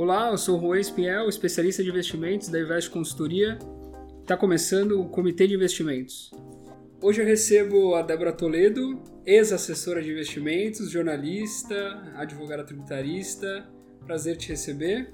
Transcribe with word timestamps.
Olá, 0.00 0.30
eu 0.30 0.38
sou 0.38 0.56
o 0.56 0.60
Juan 0.60 0.78
Espiel, 0.78 1.28
especialista 1.28 1.82
de 1.82 1.90
investimentos 1.90 2.46
da 2.46 2.60
Invest 2.60 2.88
Consultoria. 2.88 3.58
Está 4.20 4.36
começando 4.36 4.92
o 5.00 5.08
Comitê 5.08 5.44
de 5.48 5.56
Investimentos. 5.56 6.30
Hoje 7.02 7.20
eu 7.20 7.26
recebo 7.26 7.96
a 7.96 8.02
Débora 8.02 8.32
Toledo, 8.32 9.02
ex-assessora 9.26 10.00
de 10.00 10.12
investimentos, 10.12 10.88
jornalista, 10.88 12.00
advogada 12.14 12.62
tributarista. 12.62 13.68
Prazer 14.06 14.36
te 14.36 14.50
receber. 14.50 15.12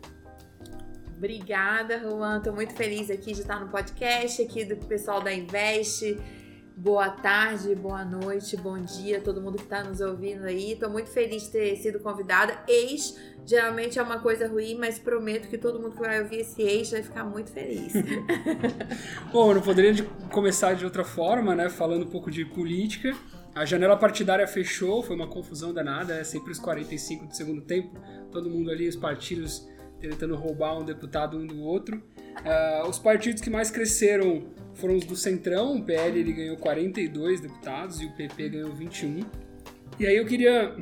Obrigada, 1.16 1.98
Juan. 2.00 2.36
Estou 2.36 2.52
muito 2.52 2.74
feliz 2.74 3.10
aqui 3.10 3.32
de 3.32 3.40
estar 3.40 3.58
no 3.58 3.70
podcast 3.70 4.42
aqui 4.42 4.66
do 4.66 4.76
pessoal 4.76 5.22
da 5.22 5.32
Invest. 5.32 6.14
Boa 6.84 7.08
tarde, 7.08 7.74
boa 7.74 8.04
noite, 8.04 8.58
bom 8.58 8.78
dia, 8.78 9.18
todo 9.18 9.40
mundo 9.40 9.56
que 9.56 9.62
está 9.62 9.82
nos 9.82 10.02
ouvindo 10.02 10.44
aí. 10.44 10.72
Estou 10.72 10.90
muito 10.90 11.08
feliz 11.08 11.44
de 11.44 11.52
ter 11.52 11.76
sido 11.76 11.98
convidada. 11.98 12.58
Ex 12.68 13.18
geralmente 13.46 13.98
é 13.98 14.02
uma 14.02 14.18
coisa 14.18 14.46
ruim, 14.46 14.76
mas 14.78 14.98
prometo 14.98 15.48
que 15.48 15.56
todo 15.56 15.80
mundo 15.80 15.92
que 15.92 16.00
vai 16.00 16.20
ouvir 16.20 16.40
esse 16.40 16.60
ex 16.60 16.90
vai 16.90 17.02
ficar 17.02 17.24
muito 17.24 17.50
feliz. 17.50 17.94
bom, 19.32 19.48
eu 19.48 19.54
não 19.54 19.62
poderia 19.62 20.04
começar 20.30 20.74
de 20.74 20.84
outra 20.84 21.04
forma, 21.04 21.54
né? 21.54 21.70
Falando 21.70 22.02
um 22.02 22.10
pouco 22.10 22.30
de 22.30 22.44
política. 22.44 23.16
A 23.54 23.64
janela 23.64 23.96
partidária 23.96 24.46
fechou, 24.46 25.02
foi 25.02 25.16
uma 25.16 25.26
confusão 25.26 25.72
danada, 25.72 26.14
é 26.14 26.22
sempre 26.22 26.52
os 26.52 26.58
45 26.58 27.28
do 27.28 27.34
segundo 27.34 27.62
tempo, 27.62 27.98
todo 28.30 28.50
mundo 28.50 28.70
ali, 28.70 28.86
os 28.86 28.96
partidos 28.96 29.66
tentando 29.98 30.36
roubar 30.36 30.78
um 30.78 30.84
deputado 30.84 31.38
um 31.38 31.46
do 31.46 31.62
outro. 31.62 32.02
Uh, 32.40 32.88
os 32.88 32.98
partidos 32.98 33.40
que 33.40 33.50
mais 33.50 33.70
cresceram 33.70 34.44
foram 34.74 34.96
os 34.96 35.04
do 35.04 35.16
Centrão, 35.16 35.76
o 35.76 35.84
PL 35.84 36.18
ele 36.18 36.32
ganhou 36.32 36.56
42 36.56 37.40
deputados 37.40 38.00
e 38.00 38.06
o 38.06 38.12
PP 38.12 38.48
ganhou 38.48 38.72
21. 38.74 39.20
E 39.98 40.06
aí 40.06 40.16
eu 40.16 40.26
queria 40.26 40.74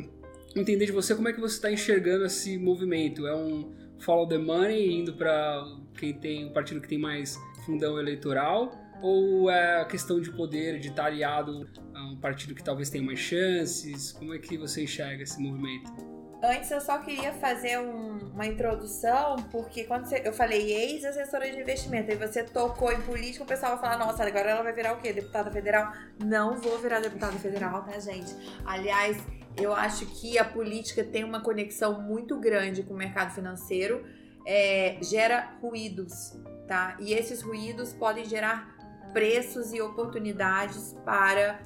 entender 0.57 0.87
de 0.87 0.93
você 0.93 1.15
como 1.15 1.29
é 1.29 1.33
que 1.33 1.41
você 1.41 1.57
está 1.57 1.71
enxergando 1.71 2.25
esse 2.25 2.57
movimento. 2.59 3.27
É 3.27 3.37
um 3.37 3.71
follow 3.99 4.27
the 4.27 4.39
money, 4.39 4.95
indo 4.95 5.13
para 5.13 5.65
quem 5.99 6.15
tem 6.15 6.47
um 6.47 6.53
partido 6.53 6.81
que 6.81 6.89
tem 6.89 6.99
mais 6.99 7.39
fundão 7.65 7.99
eleitoral, 7.99 8.73
ou 9.03 9.51
é 9.51 9.81
a 9.81 9.85
questão 9.85 10.21
de 10.21 10.31
poder, 10.31 10.79
de 10.79 10.89
estar 10.89 11.07
aliado 11.07 11.69
a 11.95 12.07
um 12.07 12.17
partido 12.17 12.55
que 12.55 12.63
talvez 12.63 12.89
tenha 12.89 13.05
mais 13.05 13.19
chances? 13.19 14.13
Como 14.13 14.35
é 14.35 14.39
que 14.39 14.57
você 14.57 14.83
enxerga 14.83 15.23
esse 15.23 15.41
movimento? 15.41 16.12
Antes 16.43 16.73
eu 16.73 16.81
só 16.81 16.99
queria 16.99 17.33
fazer 17.35 17.79
um, 17.79 18.19
uma 18.35 18.45
introdução, 18.45 19.37
porque 19.53 19.85
quando 19.85 20.07
você, 20.07 20.23
eu 20.25 20.33
falei 20.33 20.73
ex-assessora 20.73 21.49
de 21.49 21.61
investimento 21.61 22.11
e 22.11 22.17
você 22.17 22.43
tocou 22.43 22.91
em 22.91 23.01
política, 23.03 23.45
o 23.45 23.47
pessoal 23.47 23.77
vai 23.77 23.81
falar, 23.81 24.05
nossa, 24.05 24.25
agora 24.25 24.51
ela 24.51 24.63
vai 24.63 24.73
virar 24.73 24.95
o 24.95 24.97
quê? 24.97 25.13
Deputada 25.13 25.53
federal? 25.53 25.93
Não 26.19 26.57
vou 26.57 26.79
virar 26.79 26.99
deputada 26.99 27.39
federal, 27.39 27.85
tá, 27.85 27.97
gente? 28.01 28.35
Aliás, 28.67 29.17
eu 29.57 29.73
acho 29.73 30.05
que 30.07 30.37
a 30.37 30.45
política 30.45 31.05
tem 31.05 31.23
uma 31.23 31.41
conexão 31.41 32.03
muito 32.03 32.41
grande 32.41 32.83
com 32.83 32.93
o 32.93 32.97
mercado 32.97 33.33
financeiro, 33.33 34.05
é, 34.45 34.99
gera 35.01 35.57
ruídos, 35.61 36.37
tá? 36.67 36.97
E 36.99 37.13
esses 37.13 37.41
ruídos 37.41 37.93
podem 37.93 38.25
gerar 38.25 38.77
preços 39.13 39.73
e 39.73 39.81
oportunidades 39.81 40.97
para 41.05 41.61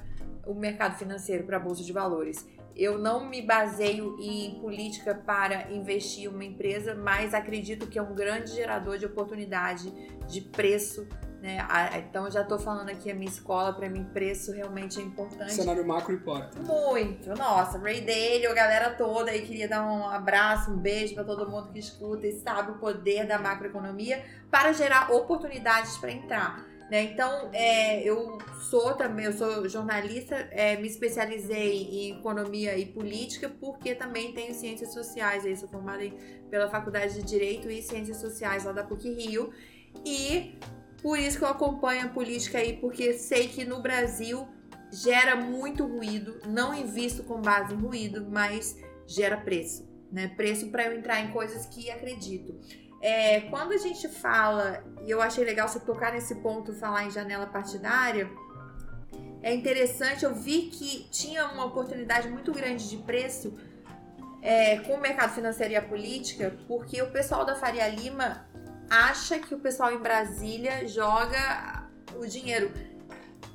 o 0.45 0.53
mercado 0.53 0.99
financeiro, 0.99 1.45
para 1.45 1.57
a 1.57 1.59
bolsa 1.59 1.83
de 1.83 1.91
valores. 1.91 2.45
Eu 2.77 2.99
não 2.99 3.27
me 3.27 3.41
baseio 3.41 4.15
em 4.19 4.59
política 4.61 5.15
para 5.15 5.71
investir 5.71 6.25
em 6.25 6.27
uma 6.27 6.45
empresa, 6.45 6.93
mas 6.93 7.33
acredito 7.33 7.87
que 7.87 7.97
é 7.97 8.01
um 8.01 8.13
grande 8.13 8.51
gerador 8.51 8.99
de 8.99 9.05
oportunidade 9.05 9.91
de 10.27 10.41
preço. 10.41 11.07
Né? 11.41 11.57
Então, 11.97 12.29
já 12.29 12.41
estou 12.41 12.59
falando 12.59 12.89
aqui 12.89 13.11
a 13.11 13.15
minha 13.15 13.29
escola, 13.29 13.73
para 13.73 13.89
mim, 13.89 14.03
preço 14.03 14.51
realmente 14.51 14.99
é 14.99 15.03
importante. 15.03 15.53
cenário 15.53 15.87
macro 15.87 16.13
importa. 16.13 16.59
Muito. 16.59 17.29
Nossa, 17.35 17.79
Ray 17.79 18.01
Dalio, 18.01 18.51
a 18.51 18.53
galera 18.53 18.91
toda 18.91 19.31
aí, 19.31 19.41
queria 19.41 19.67
dar 19.67 19.83
um 19.83 20.07
abraço, 20.07 20.71
um 20.71 20.77
beijo 20.77 21.15
para 21.15 21.23
todo 21.23 21.49
mundo 21.49 21.71
que 21.71 21.79
escuta 21.79 22.27
e 22.27 22.39
sabe 22.39 22.71
o 22.71 22.75
poder 22.75 23.25
da 23.25 23.39
macroeconomia 23.39 24.23
para 24.51 24.71
gerar 24.71 25.11
oportunidades 25.11 25.97
para 25.97 26.11
entrar. 26.11 26.66
Né? 26.89 27.03
Então, 27.03 27.49
é, 27.53 28.01
eu 28.01 28.37
sou 28.69 28.93
também, 28.93 29.25
eu 29.25 29.33
sou 29.33 29.67
jornalista, 29.67 30.35
é, 30.51 30.77
me 30.77 30.87
especializei 30.87 31.83
em 31.83 32.17
economia 32.17 32.77
e 32.77 32.85
política, 32.85 33.49
porque 33.49 33.93
também 33.93 34.31
tenho 34.33 34.53
ciências 34.53 34.93
sociais. 34.93 35.45
Aí 35.45 35.55
sou 35.55 35.67
formada 35.67 36.03
pela 36.49 36.69
Faculdade 36.69 37.15
de 37.15 37.23
Direito 37.23 37.69
e 37.69 37.81
Ciências 37.81 38.17
Sociais 38.17 38.63
lá 38.63 38.71
da 38.71 38.83
PUC 38.83 39.09
Rio. 39.09 39.51
E 40.05 40.57
por 41.01 41.19
isso 41.19 41.37
que 41.37 41.43
eu 41.43 41.49
acompanho 41.49 42.05
a 42.05 42.09
política 42.09 42.57
aí, 42.59 42.77
porque 42.77 43.13
sei 43.13 43.47
que 43.49 43.65
no 43.65 43.81
Brasil 43.81 44.47
gera 44.91 45.35
muito 45.35 45.85
ruído, 45.85 46.39
não 46.47 46.73
invisto 46.73 47.23
com 47.23 47.41
base 47.41 47.73
em 47.73 47.77
ruído, 47.77 48.25
mas 48.29 48.77
gera 49.05 49.37
preço. 49.37 49.85
Né? 50.11 50.29
Preço 50.29 50.69
para 50.69 50.85
eu 50.85 50.97
entrar 50.97 51.21
em 51.21 51.31
coisas 51.31 51.65
que 51.65 51.91
acredito. 51.91 52.57
É, 53.01 53.41
quando 53.41 53.73
a 53.73 53.77
gente 53.77 54.07
fala, 54.07 54.83
e 55.05 55.11
eu 55.11 55.21
achei 55.21 55.43
legal 55.43 55.67
você 55.67 55.79
tocar 55.79 56.11
nesse 56.11 56.35
ponto, 56.35 56.73
falar 56.73 57.05
em 57.05 57.11
janela 57.11 57.45
partidária, 57.45 58.29
é 59.41 59.53
interessante, 59.53 60.25
eu 60.25 60.33
vi 60.33 60.63
que 60.63 61.07
tinha 61.11 61.45
uma 61.45 61.65
oportunidade 61.65 62.27
muito 62.27 62.51
grande 62.51 62.89
de 62.89 62.97
preço 62.97 63.53
é, 64.41 64.79
com 64.79 64.93
o 64.95 64.99
mercado 64.99 65.33
financeiro 65.33 65.73
e 65.73 65.75
a 65.75 65.81
política, 65.81 66.55
porque 66.67 67.01
o 67.01 67.11
pessoal 67.11 67.45
da 67.45 67.55
Faria 67.55 67.87
Lima 67.87 68.47
acha 68.89 69.37
que 69.39 69.53
o 69.53 69.59
pessoal 69.59 69.91
em 69.91 69.99
Brasília 69.99 70.87
joga 70.87 71.87
o 72.15 72.25
dinheiro. 72.25 72.71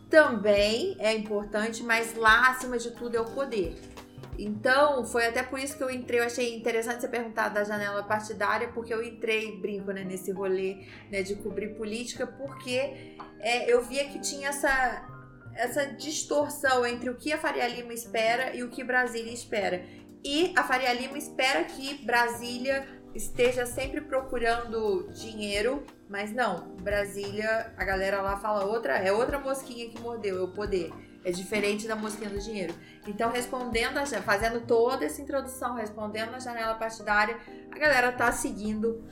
Também 0.08 0.97
é 0.98 1.12
importante, 1.14 1.82
mas 1.82 2.14
lá, 2.14 2.50
acima 2.50 2.78
de 2.78 2.91
tudo, 2.91 3.16
é 3.16 3.20
o 3.20 3.25
poder. 3.25 3.91
Então, 4.38 5.04
foi 5.04 5.26
até 5.26 5.43
por 5.43 5.59
isso 5.59 5.76
que 5.76 5.82
eu 5.82 5.91
entrei. 5.91 6.20
Eu 6.20 6.25
achei 6.25 6.56
interessante 6.56 7.00
você 7.00 7.09
perguntar 7.09 7.48
da 7.50 7.65
janela 7.65 8.03
partidária, 8.03 8.69
porque 8.69 8.93
eu 8.93 9.03
entrei, 9.03 9.56
brinco, 9.59 9.93
né, 9.93 10.04
nesse 10.04 10.31
rolê 10.32 10.87
né, 11.10 11.22
de 11.22 11.34
cobrir 11.37 11.75
política, 11.75 12.26
porque 12.26 13.16
é, 13.41 13.72
eu 13.72 13.82
via 13.82 14.09
que 14.09 14.19
tinha 14.20 14.48
essa, 14.48 15.06
essa 15.54 15.87
distorção 15.87 16.87
entre 16.87 17.10
o 17.10 17.15
que 17.15 17.32
a 17.32 17.38
Faria 17.38 17.69
Lima 17.69 17.93
espera 17.93 18.54
e 18.54 18.62
o 18.62 18.70
que 18.70 18.82
Brasília 18.82 19.32
espera. 19.32 19.84
E 20.25 20.53
a 20.56 20.62
Faria 20.62 20.93
Lima 20.93 21.19
espera 21.19 21.64
que 21.64 22.04
Brasília 22.04 22.87
esteja 23.14 23.66
sempre 23.66 24.00
procurando 24.00 25.10
dinheiro, 25.12 25.84
mas 26.09 26.32
não, 26.32 26.75
Brasília, 26.76 27.72
a 27.76 27.84
galera 27.84 28.22
lá 28.22 28.38
fala 28.38 28.64
outra, 28.64 28.97
é 28.97 29.12
outra 29.12 29.38
mosquinha 29.38 29.91
que 29.91 30.00
mordeu, 30.00 30.38
é 30.38 30.43
o 30.43 30.49
poder. 30.49 30.91
É 31.24 31.30
diferente 31.30 31.86
da 31.86 31.94
mosquinha 31.94 32.28
do 32.28 32.38
dinheiro. 32.38 32.74
Então, 33.06 33.30
respondendo, 33.30 33.98
a, 33.98 34.06
fazendo 34.22 34.66
toda 34.66 35.04
essa 35.04 35.20
introdução, 35.20 35.74
respondendo 35.74 36.30
na 36.30 36.38
janela 36.38 36.74
partidária, 36.74 37.38
a 37.70 37.78
galera 37.78 38.10
tá 38.12 38.32
seguindo 38.32 39.04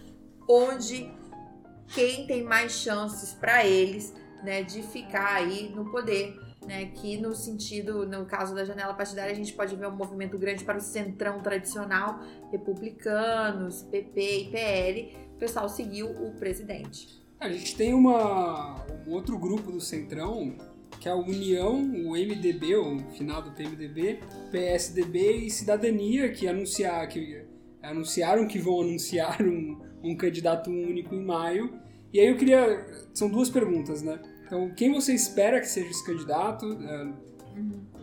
onde 0.48 1.10
quem 1.94 2.26
tem 2.26 2.42
mais 2.42 2.72
chances 2.72 3.32
para 3.32 3.64
eles, 3.64 4.14
né, 4.42 4.62
de 4.62 4.82
ficar 4.82 5.34
aí 5.34 5.70
no 5.74 5.90
poder, 5.90 6.38
né, 6.66 6.86
que 6.86 7.16
no 7.16 7.34
sentido, 7.34 8.06
no 8.06 8.26
caso 8.26 8.54
da 8.54 8.64
janela 8.64 8.94
partidária, 8.94 9.32
a 9.32 9.34
gente 9.34 9.52
pode 9.52 9.74
ver 9.76 9.86
um 9.86 9.96
movimento 9.96 10.38
grande 10.38 10.64
para 10.64 10.78
o 10.78 10.80
centrão 10.80 11.40
tradicional, 11.40 12.20
republicanos, 12.50 13.82
PP 13.82 14.20
e 14.20 14.50
PL, 14.50 15.16
o 15.34 15.38
pessoal 15.38 15.68
seguiu 15.68 16.10
o 16.10 16.32
presidente. 16.32 17.20
A 17.38 17.48
gente 17.48 17.74
tem 17.74 17.94
uma, 17.94 18.84
um 19.06 19.12
outro 19.12 19.38
grupo 19.38 19.72
do 19.72 19.80
centrão 19.80 20.56
que 21.00 21.08
é 21.08 21.12
a 21.12 21.16
União, 21.16 21.80
o 21.80 22.12
MDB, 22.12 22.76
o 22.76 22.98
finado 23.16 23.50
PMDB, 23.52 24.20
PSDB 24.52 25.46
e 25.46 25.50
Cidadania, 25.50 26.30
que, 26.30 26.46
anunciar, 26.46 27.08
que 27.08 27.42
anunciaram 27.82 28.46
que 28.46 28.58
vão 28.58 28.82
anunciar 28.82 29.40
um, 29.42 29.80
um 30.02 30.14
candidato 30.14 30.70
único 30.70 31.14
em 31.14 31.24
maio. 31.24 31.72
E 32.12 32.20
aí 32.20 32.26
eu 32.26 32.36
queria. 32.36 32.86
São 33.14 33.30
duas 33.30 33.48
perguntas, 33.48 34.02
né? 34.02 34.20
Então, 34.44 34.70
quem 34.74 34.92
você 34.92 35.14
espera 35.14 35.58
que 35.58 35.66
seja 35.66 35.88
esse 35.88 36.04
candidato? 36.04 36.66
Né? 36.66 37.14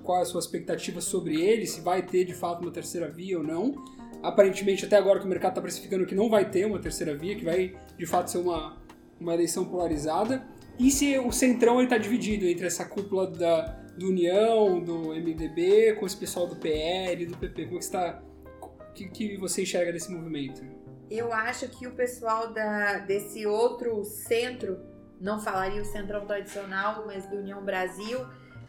Qual 0.03 0.17
é 0.17 0.21
a 0.23 0.25
sua 0.25 0.39
expectativa 0.39 0.99
sobre 0.99 1.39
ele? 1.39 1.67
Se 1.67 1.81
vai 1.81 2.01
ter 2.01 2.25
de 2.25 2.33
fato 2.33 2.61
uma 2.61 2.71
terceira 2.71 3.07
via 3.09 3.37
ou 3.37 3.43
não? 3.43 3.75
Aparentemente, 4.23 4.85
até 4.85 4.97
agora 4.97 5.19
que 5.19 5.25
o 5.25 5.29
mercado 5.29 5.51
está 5.51 5.61
precificando 5.61 6.05
que 6.05 6.15
não 6.15 6.29
vai 6.29 6.49
ter 6.49 6.65
uma 6.65 6.79
terceira 6.79 7.15
via, 7.15 7.35
que 7.35 7.45
vai 7.45 7.75
de 7.95 8.05
fato 8.07 8.31
ser 8.31 8.39
uma, 8.39 8.77
uma 9.19 9.33
eleição 9.35 9.65
polarizada. 9.65 10.47
E 10.79 10.91
se 10.91 11.17
o 11.17 11.31
Centrão 11.31 11.81
está 11.81 11.97
dividido 11.97 12.45
entre 12.45 12.67
essa 12.67 12.85
cúpula 12.85 13.27
da, 13.27 13.61
do 13.97 14.09
União, 14.09 14.79
do 14.79 15.09
MDB, 15.09 15.95
com 15.99 16.05
esse 16.05 16.15
pessoal 16.15 16.45
do 16.45 16.55
PL, 16.55 17.25
do 17.25 17.35
PP? 17.35 17.65
Como 17.65 17.77
é 17.77 17.79
que 17.79 17.85
está? 17.85 18.21
O 18.61 18.93
que, 18.93 19.07
que 19.07 19.37
você 19.37 19.63
enxerga 19.63 19.91
desse 19.91 20.11
movimento? 20.11 20.61
Eu 21.09 21.33
acho 21.33 21.67
que 21.69 21.87
o 21.87 21.91
pessoal 21.95 22.53
da, 22.53 22.99
desse 22.99 23.45
outro 23.47 24.03
centro, 24.03 24.77
não 25.19 25.39
falaria 25.39 25.81
o 25.81 25.85
centrão 25.85 26.25
tradicional, 26.25 27.05
mas 27.07 27.25
do 27.27 27.37
União 27.37 27.63
Brasil, 27.63 28.19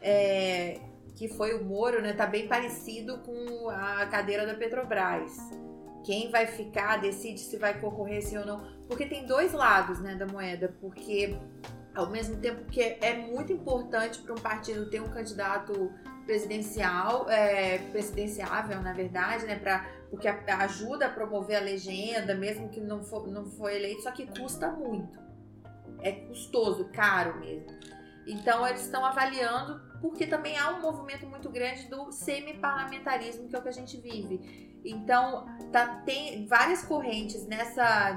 é, 0.00 0.80
que 1.14 1.28
foi 1.28 1.54
o 1.54 1.64
Moro, 1.64 2.00
né? 2.00 2.14
Tá 2.14 2.26
bem 2.26 2.48
parecido 2.48 3.18
com 3.18 3.68
a 3.68 4.06
cadeira 4.06 4.46
da 4.46 4.54
Petrobras. 4.54 5.36
Quem 6.04 6.30
vai 6.30 6.46
ficar 6.46 6.96
decide 6.98 7.40
se 7.40 7.58
vai 7.58 7.78
concorrer 7.78 8.22
sim 8.22 8.38
ou 8.38 8.46
não, 8.46 8.64
porque 8.86 9.04
tem 9.04 9.26
dois 9.26 9.52
lados, 9.52 10.00
né, 10.00 10.14
da 10.14 10.26
moeda, 10.26 10.74
porque 10.80 11.36
ao 11.98 12.08
mesmo 12.08 12.36
tempo 12.36 12.64
que 12.70 12.80
é 12.80 13.16
muito 13.16 13.52
importante 13.52 14.20
para 14.20 14.32
um 14.32 14.38
partido 14.38 14.88
ter 14.88 15.02
um 15.02 15.08
candidato 15.08 15.92
presidencial, 16.24 17.28
é, 17.28 17.78
presidenciável, 17.90 18.80
na 18.80 18.92
verdade, 18.92 19.44
né, 19.46 19.58
pra, 19.58 19.84
porque 20.08 20.28
ajuda 20.28 21.06
a 21.06 21.08
promover 21.08 21.56
a 21.56 21.60
legenda, 21.60 22.36
mesmo 22.36 22.68
que 22.68 22.80
não 22.80 23.02
for, 23.02 23.26
não 23.26 23.46
for 23.46 23.72
eleito, 23.72 24.02
só 24.02 24.12
que 24.12 24.26
custa 24.26 24.70
muito. 24.70 25.18
É 26.00 26.12
custoso, 26.12 26.84
caro 26.92 27.40
mesmo. 27.40 27.66
Então 28.28 28.64
eles 28.64 28.82
estão 28.82 29.04
avaliando, 29.04 29.80
porque 30.00 30.24
também 30.24 30.56
há 30.56 30.70
um 30.70 30.80
movimento 30.80 31.26
muito 31.26 31.50
grande 31.50 31.88
do 31.88 32.12
semi-parlamentarismo, 32.12 33.48
que 33.48 33.56
é 33.56 33.58
o 33.58 33.62
que 33.62 33.68
a 33.70 33.72
gente 33.72 33.96
vive. 33.96 34.78
Então, 34.84 35.46
tá, 35.72 36.02
tem 36.06 36.46
várias 36.46 36.84
correntes 36.84 37.44
nessa 37.46 38.12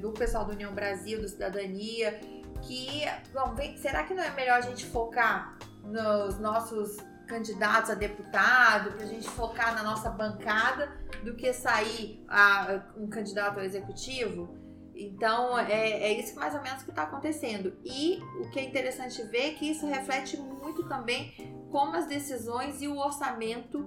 do 0.00 0.10
pessoal 0.12 0.44
do 0.44 0.52
União 0.52 0.74
Brasil, 0.74 1.20
do 1.20 1.28
Cidadania, 1.28 2.18
que, 2.66 3.02
bom, 3.32 3.54
será 3.76 4.04
que 4.04 4.14
não 4.14 4.22
é 4.22 4.30
melhor 4.30 4.58
a 4.58 4.60
gente 4.60 4.84
focar 4.86 5.58
nos 5.82 6.38
nossos 6.38 6.96
candidatos 7.26 7.90
a 7.90 7.94
deputado, 7.94 8.92
para 8.92 9.04
a 9.04 9.08
gente 9.08 9.28
focar 9.28 9.74
na 9.74 9.82
nossa 9.82 10.10
bancada, 10.10 10.92
do 11.22 11.34
que 11.34 11.52
sair 11.52 12.24
a, 12.28 12.82
um 12.96 13.08
candidato 13.08 13.58
ao 13.58 13.64
executivo? 13.64 14.56
Então, 14.94 15.58
é, 15.58 15.90
é 15.90 16.20
isso 16.20 16.36
mais 16.36 16.54
ou 16.54 16.62
menos 16.62 16.82
que 16.82 16.90
está 16.90 17.02
acontecendo. 17.02 17.76
E 17.84 18.20
o 18.40 18.50
que 18.50 18.60
é 18.60 18.64
interessante 18.64 19.22
ver 19.24 19.48
é 19.48 19.54
que 19.54 19.70
isso 19.70 19.86
reflete 19.86 20.36
muito 20.36 20.84
também 20.88 21.34
como 21.70 21.96
as 21.96 22.06
decisões 22.06 22.80
e 22.80 22.86
o 22.86 22.96
orçamento 22.96 23.84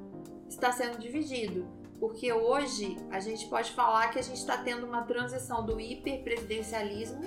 está 0.50 0.72
sendo 0.72 0.98
dividido. 0.98 1.66
Porque 2.00 2.32
hoje 2.32 2.98
a 3.10 3.20
gente 3.20 3.48
pode 3.48 3.72
falar 3.72 4.10
que 4.10 4.20
a 4.20 4.22
gente 4.22 4.38
está 4.38 4.58
tendo 4.58 4.86
uma 4.86 5.04
transição 5.04 5.66
do 5.66 5.80
hiperpresidencialismo 5.80 7.22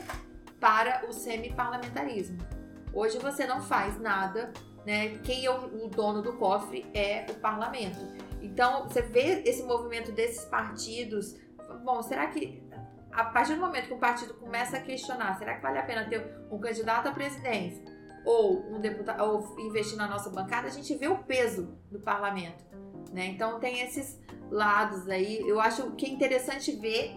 para 0.61 1.07
o 1.09 1.13
semi-parlamentarismo. 1.13 2.39
Hoje 2.93 3.19
você 3.19 3.47
não 3.47 3.63
faz 3.63 3.99
nada, 3.99 4.53
né? 4.85 5.19
Quem 5.25 5.47
é 5.47 5.51
o 5.51 5.89
dono 5.89 6.23
do 6.23 6.35
cofre 6.35 6.87
é 6.93 7.27
o 7.31 7.35
parlamento. 7.35 7.99
Então, 8.43 8.85
você 8.85 9.03
vê 9.03 9.43
esse 9.45 9.63
movimento 9.63 10.13
desses 10.13 10.45
partidos. 10.45 11.37
Bom, 11.85 12.03
será 12.03 12.27
que 12.27 12.63
a 13.11 13.25
partir 13.25 13.55
do 13.55 13.61
momento 13.61 13.87
que 13.89 13.95
o 13.95 13.99
partido 13.99 14.35
começa 14.35 14.77
a 14.77 14.81
questionar, 14.81 15.37
será 15.39 15.57
que 15.57 15.63
vale 15.63 15.79
a 15.79 15.83
pena 15.83 16.05
ter 16.09 16.25
um 16.51 16.59
candidato 16.59 17.09
à 17.09 17.13
presidência 17.13 17.83
ou 18.25 18.67
um 18.71 18.81
deputado 18.81 19.23
ou 19.25 19.59
investir 19.59 19.97
na 19.97 20.07
nossa 20.07 20.31
bancada, 20.31 20.69
a 20.69 20.71
gente 20.71 20.95
vê 20.95 21.09
o 21.09 21.19
peso 21.19 21.77
do 21.91 21.99
parlamento, 21.99 22.65
né? 23.13 23.27
Então 23.27 23.59
tem 23.59 23.81
esses 23.81 24.21
lados 24.51 25.09
aí. 25.09 25.41
Eu 25.49 25.61
acho 25.61 25.93
que 25.93 26.07
é 26.07 26.09
interessante 26.11 26.73
ver 26.73 27.13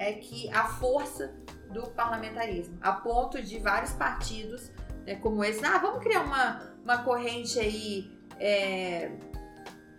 é 0.00 0.14
que 0.14 0.50
a 0.50 0.64
força 0.64 1.30
do 1.70 1.82
parlamentarismo, 1.90 2.78
a 2.80 2.90
ponto 2.90 3.40
de 3.40 3.58
vários 3.58 3.92
partidos, 3.92 4.72
né, 5.06 5.16
como 5.16 5.44
esse, 5.44 5.64
ah, 5.64 5.76
vamos 5.76 6.02
criar 6.02 6.22
uma, 6.22 6.74
uma 6.82 7.04
corrente 7.04 7.60
aí 7.60 8.10
é, 8.38 9.12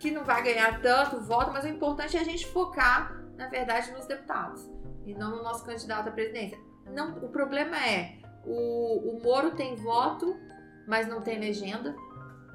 que 0.00 0.10
não 0.10 0.24
vai 0.24 0.42
ganhar 0.42 0.82
tanto 0.82 1.20
voto, 1.20 1.52
mas 1.52 1.64
o 1.64 1.68
importante 1.68 2.16
é 2.16 2.20
a 2.20 2.24
gente 2.24 2.44
focar, 2.48 3.16
na 3.36 3.46
verdade, 3.46 3.92
nos 3.92 4.04
deputados 4.04 4.68
e 5.06 5.14
não 5.14 5.36
no 5.36 5.42
nosso 5.44 5.64
candidato 5.64 6.08
à 6.08 6.12
presidência. 6.12 6.58
Não, 6.92 7.16
o 7.18 7.28
problema 7.28 7.76
é, 7.86 8.18
o, 8.44 9.16
o 9.16 9.22
Moro 9.22 9.52
tem 9.52 9.76
voto, 9.76 10.36
mas 10.84 11.06
não 11.06 11.22
tem 11.22 11.38
legenda. 11.38 11.94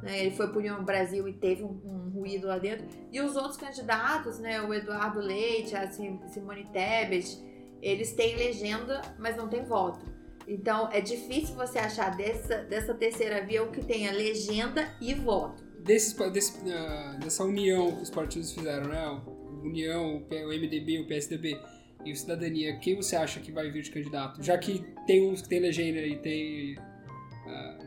Né? 0.02 0.22
Ele 0.22 0.32
foi 0.32 0.48
por 0.48 0.58
União 0.58 0.84
Brasil 0.84 1.28
e 1.28 1.34
teve 1.34 1.64
um, 1.64 1.80
um, 1.84 2.10
ruído 2.10 2.48
lá 2.48 2.58
dentro. 2.58 2.86
E 3.12 3.20
os 3.22 3.36
outros 3.36 3.58
candidatos, 3.58 4.40
né, 4.40 4.62
o 4.62 4.74
Eduardo 4.74 5.20
Leite, 5.20 5.76
a 5.76 5.90
Simone 5.90 6.66
Tebet, 6.72 7.38
eles 7.82 8.14
têm 8.14 8.36
legenda, 8.36 9.02
mas 9.18 9.36
não 9.36 9.48
têm 9.48 9.64
voto. 9.64 10.06
Então 10.48 10.90
é 10.92 11.02
difícil 11.02 11.56
você 11.56 11.78
achar 11.78 12.16
dessa, 12.16 12.64
dessa 12.64 12.94
terceira 12.94 13.46
via 13.46 13.64
o 13.64 13.72
que 13.72 13.84
tenha 13.84 14.12
legenda 14.12 14.88
e 15.02 15.14
voto. 15.14 15.64
Desse, 15.84 16.16
desse, 16.32 16.58
uh, 16.60 17.20
dessa 17.20 17.44
união 17.44 17.96
que 17.96 18.04
os 18.04 18.10
partidos 18.10 18.52
fizeram, 18.54 18.88
né? 18.88 19.22
União, 19.64 20.18
o 20.18 20.48
MDB, 20.48 21.00
o 21.00 21.08
PSDB 21.08 21.60
e 22.06 22.12
o 22.12 22.16
Cidadania, 22.16 22.78
quem 22.78 22.96
você 22.96 23.16
acha 23.16 23.40
que 23.40 23.52
vai 23.52 23.70
vir 23.70 23.82
de 23.84 23.92
candidato? 23.92 24.42
Já 24.42 24.58
que 24.58 24.86
tem 25.06 25.30
uns 25.30 25.42
que 25.42 25.50
tem 25.50 25.60
legenda 25.60 26.00
e 26.00 26.18
tem 26.18 26.78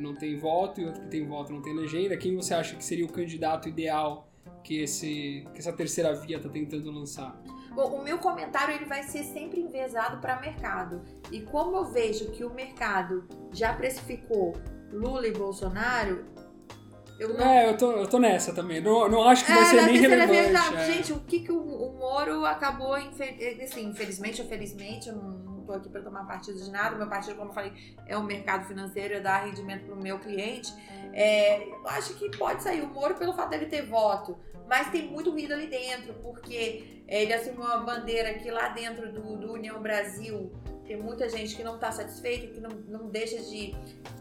não 0.01 0.15
tem 0.15 0.37
voto 0.37 0.81
e 0.81 0.87
outro 0.87 1.03
que 1.03 1.09
tem 1.09 1.27
voto 1.27 1.53
não 1.53 1.63
tem 1.63 1.75
legenda, 1.75 2.17
quem 2.17 2.35
você 2.35 2.55
acha 2.55 2.75
que 2.77 2.85
seria 2.85 3.05
o 3.05 3.13
candidato 3.13 3.69
ideal 3.69 4.29
que, 4.63 4.83
esse, 4.83 5.47
que 5.53 5.59
essa 5.59 5.73
terceira 5.73 6.15
via 6.15 6.37
está 6.37 6.49
tentando 6.49 6.91
lançar? 6.91 7.41
Bom, 7.73 8.01
o 8.01 8.03
meu 8.03 8.19
comentário 8.19 8.75
ele 8.75 8.85
vai 8.85 9.03
ser 9.05 9.23
sempre 9.23 9.61
envezado 9.61 10.21
para 10.21 10.41
mercado. 10.41 11.03
E 11.31 11.41
como 11.41 11.77
eu 11.77 11.85
vejo 11.85 12.31
que 12.33 12.45
o 12.45 12.53
mercado 12.53 13.29
já 13.53 13.73
precificou 13.73 14.55
Lula 14.93 15.27
e 15.27 15.33
Bolsonaro, 15.33 16.25
eu 17.19 17.35
não... 17.35 17.41
É, 17.41 17.69
eu 17.69 17.77
tô, 17.77 17.93
eu 17.93 18.09
tô 18.09 18.19
nessa 18.19 18.53
também. 18.53 18.81
Não, 18.81 19.09
não 19.09 19.23
acho 19.23 19.45
que 19.45 19.53
é, 19.53 19.55
vai 19.55 19.65
ser 19.67 19.83
nem 19.83 19.99
relevante. 19.99 20.33
Vez, 20.33 20.73
é. 20.73 20.93
Gente, 20.93 21.13
o 21.13 21.21
que, 21.21 21.41
que 21.41 21.53
o, 21.53 21.61
o 21.61 21.99
Moro 21.99 22.45
acabou, 22.45 22.95
assim, 22.95 23.89
infelizmente 23.89 24.43
ou 24.43 24.49
felizmente, 24.49 25.09
eu 25.09 25.17
não, 25.17 25.40
tô 25.71 25.79
aqui 25.79 25.89
para 25.89 26.03
tomar 26.03 26.27
partido 26.27 26.59
de 26.59 26.71
nada. 26.71 26.97
Meu 26.97 27.09
partido, 27.09 27.37
como 27.37 27.51
eu 27.51 27.55
falei, 27.55 27.73
é 28.07 28.17
o 28.17 28.23
mercado 28.23 28.67
financeiro, 28.67 29.15
é 29.15 29.21
dar 29.21 29.45
rendimento 29.45 29.87
pro 29.87 29.97
meu 29.97 30.19
cliente. 30.19 30.73
É, 31.13 31.69
eu 31.69 31.89
acho 31.89 32.15
que 32.15 32.37
pode 32.37 32.63
sair 32.63 32.83
o 32.83 32.89
Moro 32.89 33.15
pelo 33.15 33.33
fato 33.33 33.51
dele 33.51 33.67
ter 33.67 33.83
voto 33.83 34.39
mas 34.71 34.89
tem 34.93 35.11
muito 35.11 35.33
ruído 35.33 35.53
ali 35.53 35.67
dentro, 35.67 36.15
porque 36.23 37.03
ele 37.09 37.33
assumiu 37.33 37.63
uma 37.63 37.79
bandeira 37.79 38.35
que 38.35 38.49
lá 38.53 38.69
dentro 38.69 39.13
do, 39.13 39.37
do 39.37 39.53
União 39.55 39.83
Brasil 39.83 40.53
tem 40.87 40.97
muita 40.97 41.29
gente 41.29 41.57
que 41.57 41.65
não 41.65 41.75
está 41.75 41.91
satisfeita, 41.91 42.47
que 42.47 42.61
não, 42.61 42.71
não 42.87 43.09
deixa 43.09 43.39
de, 43.43 43.75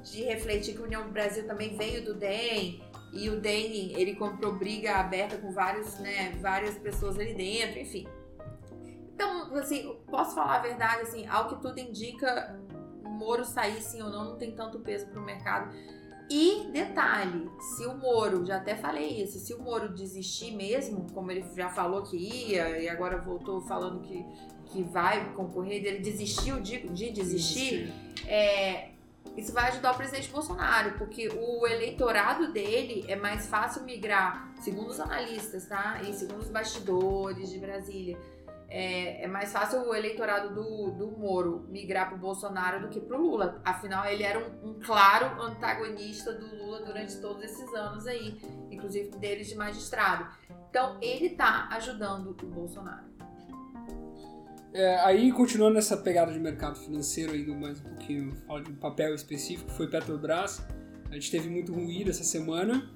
de 0.04 0.24
refletir 0.24 0.74
que 0.74 0.82
o 0.82 0.86
União 0.86 1.08
Brasil 1.12 1.46
também 1.46 1.78
veio 1.78 2.04
do 2.04 2.16
DEM, 2.16 2.82
e 3.14 3.30
o 3.30 3.40
DEM, 3.40 3.94
ele 3.96 4.16
comprou 4.16 4.54
briga 4.54 4.96
aberta 4.96 5.38
com 5.38 5.52
vários, 5.52 6.00
né, 6.00 6.36
várias 6.42 6.80
pessoas 6.80 7.20
ali 7.20 7.36
dentro, 7.36 7.80
enfim. 7.80 8.08
Então, 9.20 9.54
assim, 9.56 9.98
posso 10.08 10.34
falar 10.34 10.56
a 10.56 10.60
verdade, 10.60 11.02
assim, 11.02 11.28
ao 11.28 11.50
que 11.50 11.62
tudo 11.62 11.78
indica, 11.78 12.58
o 13.04 13.10
Moro 13.10 13.44
sair 13.44 13.82
sim 13.82 14.02
ou 14.02 14.10
não, 14.10 14.24
não 14.24 14.38
tem 14.38 14.56
tanto 14.56 14.80
peso 14.80 15.08
para 15.08 15.20
o 15.20 15.26
mercado 15.26 15.76
e 16.30 16.70
detalhe, 16.72 17.50
se 17.60 17.86
o 17.86 17.98
Moro, 17.98 18.46
já 18.46 18.58
até 18.58 18.78
falei 18.78 19.22
isso, 19.22 19.38
se 19.40 19.54
o 19.54 19.62
Moro 19.62 19.90
desistir 19.90 20.56
mesmo, 20.56 21.08
como 21.12 21.32
ele 21.32 21.44
já 21.54 21.70
falou 21.70 22.04
que 22.04 22.16
ia 22.16 22.80
e 22.80 22.88
agora 22.88 23.18
voltou 23.18 23.60
falando 23.62 24.00
que, 24.02 24.24
que 24.68 24.84
vai 24.84 25.34
concorrer, 25.34 25.84
ele 25.84 26.00
desistiu 26.00 26.62
de, 26.62 26.88
de 26.88 27.10
desistir, 27.12 27.92
é, 28.26 28.92
isso 29.36 29.52
vai 29.52 29.70
ajudar 29.70 29.94
o 29.94 29.98
presidente 29.98 30.30
Bolsonaro, 30.30 30.98
porque 31.00 31.30
o 31.30 31.68
eleitorado 31.68 32.54
dele 32.54 33.04
é 33.08 33.16
mais 33.16 33.48
fácil 33.48 33.84
migrar, 33.84 34.54
segundo 34.62 34.90
os 34.90 35.00
analistas, 35.00 35.66
tá? 35.66 36.00
E 36.04 36.14
segundo 36.14 36.42
os 36.42 36.50
bastidores 36.50 37.50
de 37.50 37.58
Brasília 37.58 38.18
é, 38.70 39.24
é, 39.24 39.28
mais 39.28 39.52
fácil 39.52 39.82
o 39.82 39.96
eleitorado 39.96 40.54
do, 40.54 40.92
do 40.92 41.12
Moro 41.18 41.66
migrar 41.70 42.08
para 42.08 42.16
o 42.16 42.20
Bolsonaro 42.20 42.82
do 42.82 42.90
que 42.90 43.00
para 43.00 43.18
o 43.18 43.22
Lula. 43.22 43.60
Afinal, 43.66 44.06
ele 44.06 44.24
era 44.24 44.40
um, 44.40 44.70
um, 44.70 44.74
claro 44.80 45.42
antagonista 45.42 46.32
do 46.34 46.46
Lula 46.56 46.82
durante 46.86 47.20
todos 47.20 47.44
esses 47.44 47.74
anos 47.74 48.06
aí, 48.06 48.40
inclusive 48.70 49.10
deles 49.18 49.48
de 49.48 49.56
magistrado. 49.56 50.28
Então, 50.70 50.98
ele 51.02 51.28
está 51.28 51.68
ajudando 51.72 52.38
o 52.44 52.46
Bolsonaro. 52.46 53.10
É, 54.72 55.00
aí, 55.00 55.32
continuando 55.32 55.74
nessa 55.74 55.98
pegada 55.98 56.32
de 56.32 56.40
mercado 56.40 56.78
financeiro, 56.78 57.36
indo 57.36 57.56
mais 57.56 57.80
um 57.80 57.84
pouquinho, 57.86 58.36
falo 58.46 58.64
de 58.64 58.72
um 58.72 58.76
papel 58.76 59.16
específico, 59.16 59.72
foi 59.72 59.88
Petrobras. 59.88 60.64
A 61.10 61.16
gente 61.16 61.32
teve 61.32 61.50
muito 61.50 61.74
ruído 61.74 62.12
essa 62.12 62.24
semana 62.24 62.88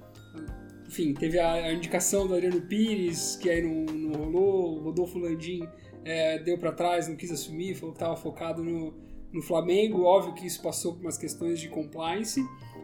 enfim, 0.94 1.12
teve 1.12 1.40
a, 1.40 1.72
indicação 1.72 2.24
do 2.24 2.34
Adriano 2.34 2.60
Pires, 2.60 3.34
que 3.34 3.50
aí 3.50 3.60
não, 3.60 3.92
não 3.92 4.12
rolou, 4.12 4.78
o 4.78 4.82
Rodolfo 4.84 5.18
Landim 5.18 5.68
é, 6.04 6.38
deu 6.38 6.56
para 6.56 6.70
trás, 6.70 7.08
não 7.08 7.16
quis 7.16 7.32
assumir, 7.32 7.74
falou 7.74 7.92
que 7.92 7.96
estava 7.96 8.14
focado 8.14 8.62
no, 8.62 8.94
no 9.32 9.42
Flamengo, 9.42 10.04
óbvio 10.04 10.34
que 10.34 10.46
isso 10.46 10.62
passou 10.62 10.94
por 10.94 11.00
umas 11.00 11.18
questões 11.18 11.58
de 11.58 11.68
compliance. 11.68 12.40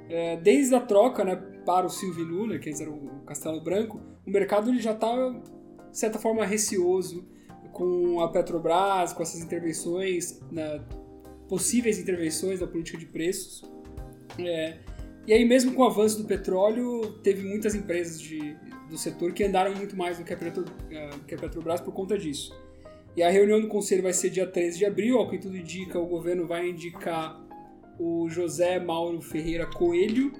É, 0.09 0.37
desde 0.38 0.75
a 0.75 0.81
troca 0.81 1.25
né, 1.25 1.37
para 1.64 1.87
o 1.87 1.88
Silvio 1.88 2.25
Lula, 2.25 2.59
que 2.59 2.69
era 2.69 2.90
o 2.90 3.23
Castelo 3.25 3.61
Branco, 3.61 4.00
o 4.26 4.31
mercado 4.31 4.71
ele 4.71 4.81
já 4.81 4.90
estava, 4.90 5.40
de 5.88 5.97
certa 5.97 6.19
forma, 6.19 6.45
receoso 6.45 7.25
com 7.73 8.21
a 8.21 8.29
Petrobras, 8.29 9.12
com 9.12 9.23
essas 9.23 9.40
intervenções, 9.40 10.40
né, 10.50 10.85
possíveis 11.49 11.97
intervenções 11.97 12.59
da 12.59 12.67
política 12.67 12.99
de 12.99 13.07
preços. 13.07 13.62
É, 14.37 14.79
e 15.27 15.33
aí, 15.33 15.45
mesmo 15.45 15.75
com 15.75 15.83
o 15.83 15.87
avanço 15.87 16.19
do 16.19 16.25
petróleo, 16.25 17.19
teve 17.23 17.47
muitas 17.47 17.75
empresas 17.75 18.21
de, 18.21 18.57
do 18.89 18.97
setor 18.97 19.33
que 19.33 19.45
andaram 19.45 19.75
muito 19.75 19.97
mais 19.97 20.19
do 20.19 20.25
que, 20.25 20.33
a 20.33 20.37
Petro, 20.37 20.62
uh, 20.65 21.19
que 21.27 21.35
a 21.35 21.39
Petrobras 21.39 21.81
por 21.81 21.93
conta 21.93 22.19
disso. 22.19 22.59
E 23.17 23.23
a 23.23 23.31
reunião 23.31 23.61
do 23.61 23.69
conselho 23.69 24.03
vai 24.03 24.12
ser 24.12 24.31
dia 24.31 24.47
13 24.47 24.79
de 24.79 24.87
abril, 24.87 25.19
ao 25.19 25.29
que 25.29 25.39
tudo 25.39 25.57
indica, 25.57 25.99
o 25.99 26.07
governo 26.07 26.47
vai 26.47 26.69
indicar 26.69 27.41
o 27.99 28.29
José 28.29 28.79
Mauro 28.81 29.21
Ferreira 29.21 29.67
Coelho. 29.67 30.33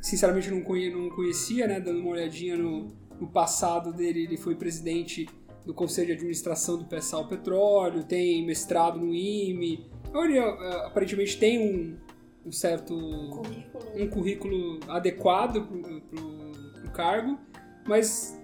Sinceramente, 0.00 0.48
eu 0.48 0.56
não, 0.56 1.02
não 1.02 1.10
conhecia, 1.10 1.66
né? 1.66 1.78
Dando 1.78 2.00
uma 2.00 2.10
olhadinha 2.10 2.56
no, 2.56 2.92
no 3.20 3.28
passado 3.28 3.92
dele, 3.92 4.24
ele 4.24 4.36
foi 4.36 4.56
presidente 4.56 5.28
do 5.64 5.74
Conselho 5.74 6.08
de 6.08 6.12
Administração 6.14 6.78
do 6.78 6.84
Pessal 6.84 7.26
Petróleo, 7.28 8.04
tem 8.04 8.44
mestrado 8.44 8.98
no 8.98 9.14
IME. 9.14 9.86
Ele 10.14 10.38
uh, 10.38 10.86
aparentemente 10.86 11.38
tem 11.38 11.58
um, 11.58 11.96
um 12.46 12.52
certo 12.52 12.94
Currículo. 13.30 13.84
um 13.96 14.08
currículo 14.08 14.80
adequado 14.88 15.66
pro, 15.66 16.00
pro, 16.02 16.72
pro 16.80 16.90
cargo, 16.92 17.38
mas 17.84 18.40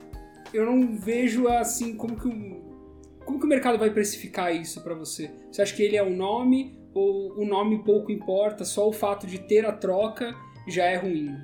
eu 0.52 0.66
não 0.66 0.96
vejo 0.96 1.48
assim 1.48 1.96
como 1.96 2.16
que 2.18 2.26
o, 2.28 3.20
como 3.24 3.38
que 3.38 3.46
o 3.46 3.48
mercado 3.48 3.78
vai 3.78 3.90
precificar 3.90 4.54
isso 4.54 4.82
para 4.82 4.94
você. 4.94 5.30
Você 5.50 5.62
acha 5.62 5.74
que 5.74 5.82
ele 5.82 5.96
é 5.96 6.02
um 6.02 6.16
nome 6.16 6.76
ou 6.92 7.38
o 7.38 7.44
nome 7.44 7.82
pouco 7.84 8.10
importa, 8.10 8.64
só 8.64 8.88
o 8.88 8.92
fato 8.92 9.26
de 9.26 9.38
ter 9.38 9.64
a 9.64 9.72
troca 9.72 10.34
já 10.68 10.84
é 10.84 10.96
ruim? 10.96 11.34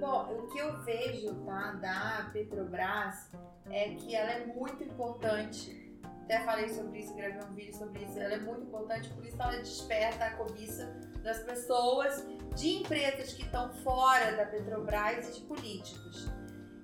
Bom, 0.00 0.38
o 0.38 0.46
que 0.48 0.58
eu 0.58 0.80
vejo 0.82 1.34
tá, 1.46 1.72
da 1.72 2.30
Petrobras 2.32 3.30
é 3.70 3.90
que 3.94 4.14
ela 4.14 4.30
é 4.30 4.46
muito 4.46 4.82
importante. 4.82 5.88
Até 6.24 6.40
falei 6.40 6.68
sobre 6.68 7.00
isso, 7.00 7.14
gravei 7.14 7.40
um 7.42 7.54
vídeo 7.54 7.74
sobre 7.74 8.04
isso. 8.04 8.18
Ela 8.18 8.34
é 8.34 8.38
muito 8.38 8.62
importante, 8.62 9.08
por 9.10 9.24
isso 9.24 9.40
ela 9.40 9.56
desperta 9.56 10.24
a 10.26 10.30
cobiça 10.34 10.94
das 11.22 11.40
pessoas, 11.40 12.26
de 12.54 12.76
empresas 12.76 13.32
que 13.32 13.42
estão 13.42 13.72
fora 13.82 14.32
da 14.36 14.46
Petrobras 14.46 15.28
e 15.28 15.40
de 15.40 15.46
políticos. 15.46 16.28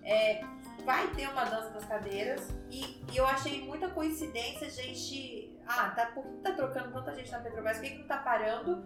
É, 0.03 0.45
vai 0.85 1.09
ter 1.15 1.29
uma 1.29 1.45
dança 1.45 1.71
das 1.71 1.85
cadeiras 1.87 2.55
e, 2.71 3.03
e, 3.11 3.17
eu 3.17 3.27
achei 3.27 3.65
muita 3.65 3.89
coincidência 3.89 4.67
a 4.67 4.71
gente. 4.71 5.51
Ah, 5.67 5.91
tá, 5.91 6.07
por 6.07 6.23
que 6.23 6.43
tá 6.43 6.53
trocando 6.53 6.93
tanta 6.93 7.15
gente 7.15 7.31
na 7.31 7.39
Petrobras? 7.39 7.79
Por 7.79 7.85
que, 7.85 7.91
que 7.93 7.99
não 8.01 8.07
tá 8.07 8.19
parando? 8.19 8.85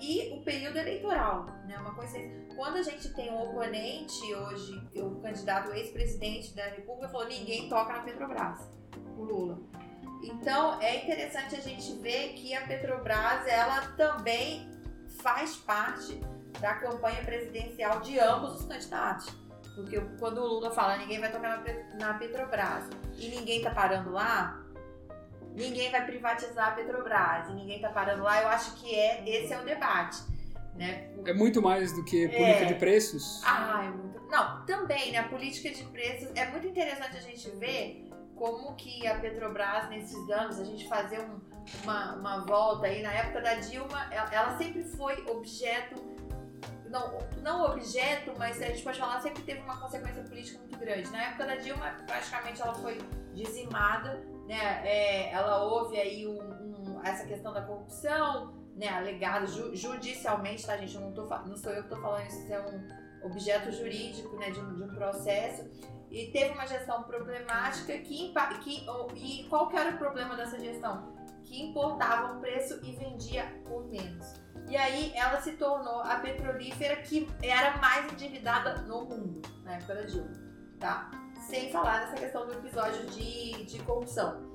E 0.00 0.32
o 0.34 0.42
período 0.42 0.76
eleitoral, 0.76 1.46
né? 1.68 1.78
Uma 1.78 1.94
coincidência. 1.94 2.48
Quando 2.56 2.76
a 2.76 2.82
gente 2.82 3.14
tem 3.14 3.30
um 3.30 3.42
oponente 3.42 4.34
hoje, 4.34 4.82
o 4.96 5.20
candidato 5.20 5.72
ex-presidente 5.72 6.54
da 6.54 6.64
República 6.64 7.08
falou: 7.08 7.28
ninguém 7.28 7.68
toca 7.68 7.92
na 7.92 8.00
Petrobras, 8.00 8.68
o 9.16 9.22
Lula. 9.22 9.58
Então 10.22 10.80
é 10.80 10.96
interessante 11.04 11.56
a 11.56 11.60
gente 11.60 11.92
ver 12.00 12.34
que 12.34 12.54
a 12.54 12.66
Petrobras 12.66 13.46
ela 13.46 13.80
também 13.96 14.68
faz 15.22 15.56
parte 15.56 16.20
da 16.60 16.74
campanha 16.74 17.22
presidencial 17.24 18.00
de 18.00 18.18
ambos 18.18 18.60
os 18.60 18.66
candidatos. 18.66 19.34
Porque 19.74 20.00
quando 20.18 20.38
o 20.38 20.46
Lula 20.46 20.70
fala 20.70 20.98
ninguém 20.98 21.20
vai 21.20 21.30
tocar 21.30 21.62
na 21.98 22.14
Petrobras 22.14 22.84
e 23.16 23.28
ninguém 23.28 23.62
tá 23.62 23.70
parando 23.70 24.10
lá, 24.10 24.62
ninguém 25.54 25.90
vai 25.90 26.04
privatizar 26.04 26.68
a 26.68 26.72
Petrobras 26.72 27.48
e 27.48 27.52
ninguém 27.54 27.80
tá 27.80 27.88
parando 27.88 28.22
lá, 28.22 28.42
eu 28.42 28.48
acho 28.48 28.74
que 28.74 28.94
é 28.94 29.26
esse 29.26 29.52
é 29.52 29.60
o 29.60 29.64
debate. 29.64 30.18
Né? 30.74 31.10
É 31.26 31.32
muito 31.32 31.60
mais 31.60 31.92
do 31.92 32.04
que 32.04 32.28
política 32.28 32.64
é. 32.64 32.64
de 32.64 32.74
preços? 32.74 33.42
Ah, 33.44 33.84
é 33.84 33.90
muito. 33.90 34.20
Não, 34.30 34.64
também, 34.64 35.12
né? 35.12 35.18
A 35.18 35.28
política 35.28 35.70
de 35.70 35.82
preços 35.84 36.30
é 36.34 36.46
muito 36.46 36.66
interessante 36.66 37.16
a 37.16 37.20
gente 37.20 37.50
ver 37.56 38.09
como 38.40 38.74
que 38.74 39.06
a 39.06 39.20
Petrobras 39.20 39.90
nesses 39.90 40.30
anos, 40.30 40.58
a 40.58 40.64
gente 40.64 40.88
fazer 40.88 41.20
um, 41.20 41.38
uma, 41.82 42.14
uma 42.14 42.44
volta 42.46 42.86
aí, 42.86 43.02
na 43.02 43.12
época 43.12 43.42
da 43.42 43.56
Dilma, 43.56 44.08
ela, 44.10 44.56
sempre 44.56 44.82
foi 44.82 45.22
objeto 45.28 46.08
não, 46.88 47.18
não 47.42 47.66
objeto, 47.66 48.32
mas 48.36 48.60
a 48.60 48.66
gente 48.66 48.82
pode 48.82 48.98
falar, 48.98 49.20
sempre 49.20 49.42
teve 49.42 49.60
uma 49.60 49.78
consequência 49.78 50.24
política 50.24 50.58
muito 50.58 50.76
grande. 50.76 51.08
Na 51.10 51.22
época 51.22 51.46
da 51.46 51.54
Dilma, 51.56 51.94
praticamente 52.04 52.60
ela 52.60 52.74
foi 52.74 52.98
dizimada, 53.32 54.20
né? 54.48 54.82
É, 54.84 55.30
ela 55.30 55.62
houve 55.62 55.96
aí 56.00 56.26
um, 56.26 56.40
um, 56.40 57.00
essa 57.04 57.24
questão 57.26 57.52
da 57.52 57.62
corrupção, 57.62 58.52
né? 58.74 58.88
Alegada 58.88 59.46
ju, 59.46 59.76
judicialmente, 59.76 60.66
tá, 60.66 60.76
gente? 60.78 60.96
Eu 60.96 61.02
não, 61.02 61.12
tô, 61.12 61.26
não 61.26 61.56
sou 61.56 61.70
eu 61.70 61.84
que 61.84 61.88
estou 61.90 62.02
falando 62.02 62.26
isso, 62.26 62.40
isso 62.40 62.52
é 62.52 62.60
um 62.60 62.88
objeto 63.22 63.70
jurídico, 63.72 64.36
né? 64.36 64.50
De 64.50 64.60
um, 64.60 64.74
de 64.74 64.82
um 64.82 64.88
processo. 64.88 65.68
E 66.10 66.26
teve 66.26 66.50
uma 66.54 66.66
gestão 66.66 67.04
problemática 67.04 67.96
que, 67.98 68.34
que 68.62 68.86
e 69.14 69.46
qual 69.48 69.68
que 69.68 69.76
era 69.76 69.90
o 69.90 69.98
problema 69.98 70.36
dessa 70.36 70.58
gestão? 70.58 71.14
Que 71.44 71.62
importava 71.62 72.32
um 72.32 72.40
preço 72.40 72.80
e 72.84 72.92
vendia 72.96 73.44
por 73.64 73.86
menos. 73.86 74.34
E 74.68 74.76
aí 74.76 75.12
ela 75.14 75.40
se 75.40 75.52
tornou 75.52 76.00
a 76.00 76.16
petrolífera 76.16 76.96
que 76.96 77.28
era 77.42 77.76
mais 77.78 78.12
endividada 78.12 78.82
no 78.82 79.04
mundo, 79.04 79.42
na 79.64 79.74
época 79.74 79.94
da 79.94 80.02
Dilma, 80.02 80.32
tá? 80.78 81.10
Sem 81.48 81.70
falar 81.70 82.00
nessa 82.00 82.16
questão 82.16 82.46
do 82.46 82.52
episódio 82.54 83.06
de, 83.06 83.64
de 83.64 83.78
corrupção. 83.82 84.50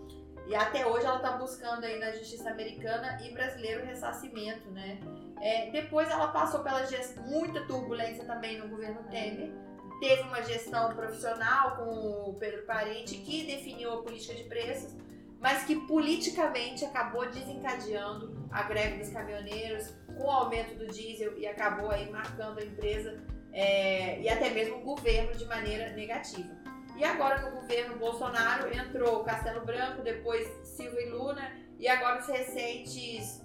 E 0.47 0.55
até 0.55 0.85
hoje 0.85 1.05
ela 1.05 1.17
está 1.17 1.31
buscando 1.31 1.83
aí 1.83 1.99
na 1.99 2.11
justiça 2.11 2.49
americana 2.49 3.19
e 3.23 3.33
brasileiro 3.33 3.85
ressarcimento, 3.85 4.69
né? 4.71 4.99
É, 5.41 5.69
depois 5.71 6.09
ela 6.09 6.29
passou 6.29 6.61
pela 6.61 6.85
gest... 6.85 7.17
muita 7.17 7.65
turbulência 7.65 8.25
também 8.25 8.57
no 8.57 8.67
governo 8.67 9.03
Temer. 9.09 9.51
Teve 9.99 10.23
uma 10.23 10.41
gestão 10.41 10.93
profissional 10.93 11.77
com 11.77 12.29
o 12.29 12.33
Pedro 12.35 12.63
Parente 12.65 13.17
que 13.17 13.45
definiu 13.45 13.93
a 13.93 14.03
política 14.03 14.33
de 14.33 14.43
preços, 14.43 14.95
mas 15.39 15.63
que 15.63 15.75
politicamente 15.87 16.83
acabou 16.83 17.29
desencadeando 17.29 18.47
a 18.51 18.63
greve 18.63 18.99
dos 18.99 19.09
caminhoneiros, 19.09 19.93
com 20.17 20.25
o 20.25 20.31
aumento 20.31 20.75
do 20.75 20.87
diesel 20.87 21.37
e 21.37 21.45
acabou 21.45 21.91
aí 21.91 22.09
marcando 22.09 22.59
a 22.59 22.63
empresa 22.63 23.21
é, 23.53 24.19
e 24.21 24.29
até 24.29 24.49
mesmo 24.49 24.77
o 24.77 24.81
governo 24.81 25.33
de 25.35 25.45
maneira 25.45 25.91
negativa. 25.91 26.55
E 26.97 27.03
agora 27.03 27.41
no 27.41 27.61
governo 27.61 27.97
Bolsonaro 27.97 28.73
entrou 28.73 29.23
Castelo 29.23 29.65
Branco, 29.65 30.01
depois 30.01 30.47
Silva 30.63 31.01
e 31.01 31.09
Luna 31.09 31.51
e 31.77 31.87
agora 31.87 32.19
os 32.21 32.27
recentes 32.27 33.44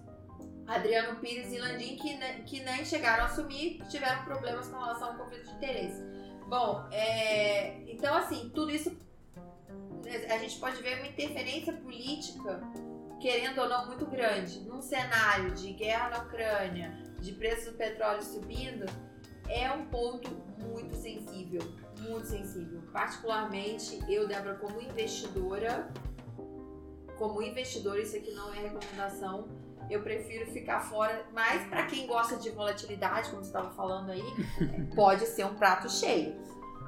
Adriano 0.71 1.19
Pires 1.21 1.53
e 1.53 1.59
Landim 1.59 1.97
que, 1.97 2.17
que 2.45 2.61
nem 2.61 2.85
chegaram 2.85 3.25
a 3.25 3.27
assumir, 3.27 3.83
tiveram 3.89 4.25
problemas 4.25 4.69
com 4.69 4.79
relação 4.79 5.09
ao 5.09 5.15
conflito 5.17 5.45
de 5.45 5.55
interesse. 5.55 6.03
Bom, 6.47 6.89
é, 6.93 7.81
então 7.91 8.15
assim, 8.15 8.51
tudo 8.55 8.71
isso 8.71 8.97
a 10.29 10.39
gente 10.39 10.59
pode 10.59 10.83
ver 10.83 10.99
uma 10.99 11.07
interferência 11.07 11.73
política 11.73 12.61
querendo 13.21 13.61
ou 13.61 13.69
não, 13.69 13.87
muito 13.87 14.07
grande, 14.07 14.61
num 14.61 14.81
cenário 14.81 15.51
de 15.53 15.73
guerra 15.75 16.09
na 16.09 16.19
Ucrânia, 16.21 16.99
de 17.21 17.33
preços 17.33 17.67
do 17.67 17.73
petróleo 17.75 18.23
subindo, 18.23 18.87
é 19.47 19.71
um 19.71 19.85
ponto 19.87 20.31
muito 20.59 20.97
sensível, 20.97 21.61
muito 22.01 22.27
sensível. 22.27 22.81
Particularmente, 22.93 24.01
eu, 24.09 24.27
Débora, 24.27 24.55
como 24.55 24.81
investidora, 24.81 25.93
como 27.19 27.43
investidora, 27.43 28.01
isso 28.01 28.17
aqui 28.17 28.33
não 28.33 28.55
é 28.55 28.61
recomendação, 28.61 29.49
eu 29.93 30.03
prefiro 30.03 30.51
ficar 30.51 30.81
fora, 30.81 31.27
mas 31.33 31.67
para 31.69 31.87
quem 31.87 32.07
gosta 32.07 32.37
de 32.37 32.51
volatilidade, 32.51 33.31
como 33.31 33.43
você 33.43 33.49
estava 33.49 33.71
falando 33.71 34.11
aí, 34.11 34.25
pode 34.95 35.27
ser 35.27 35.45
um 35.45 35.55
prato 35.55 35.91
cheio 35.91 36.35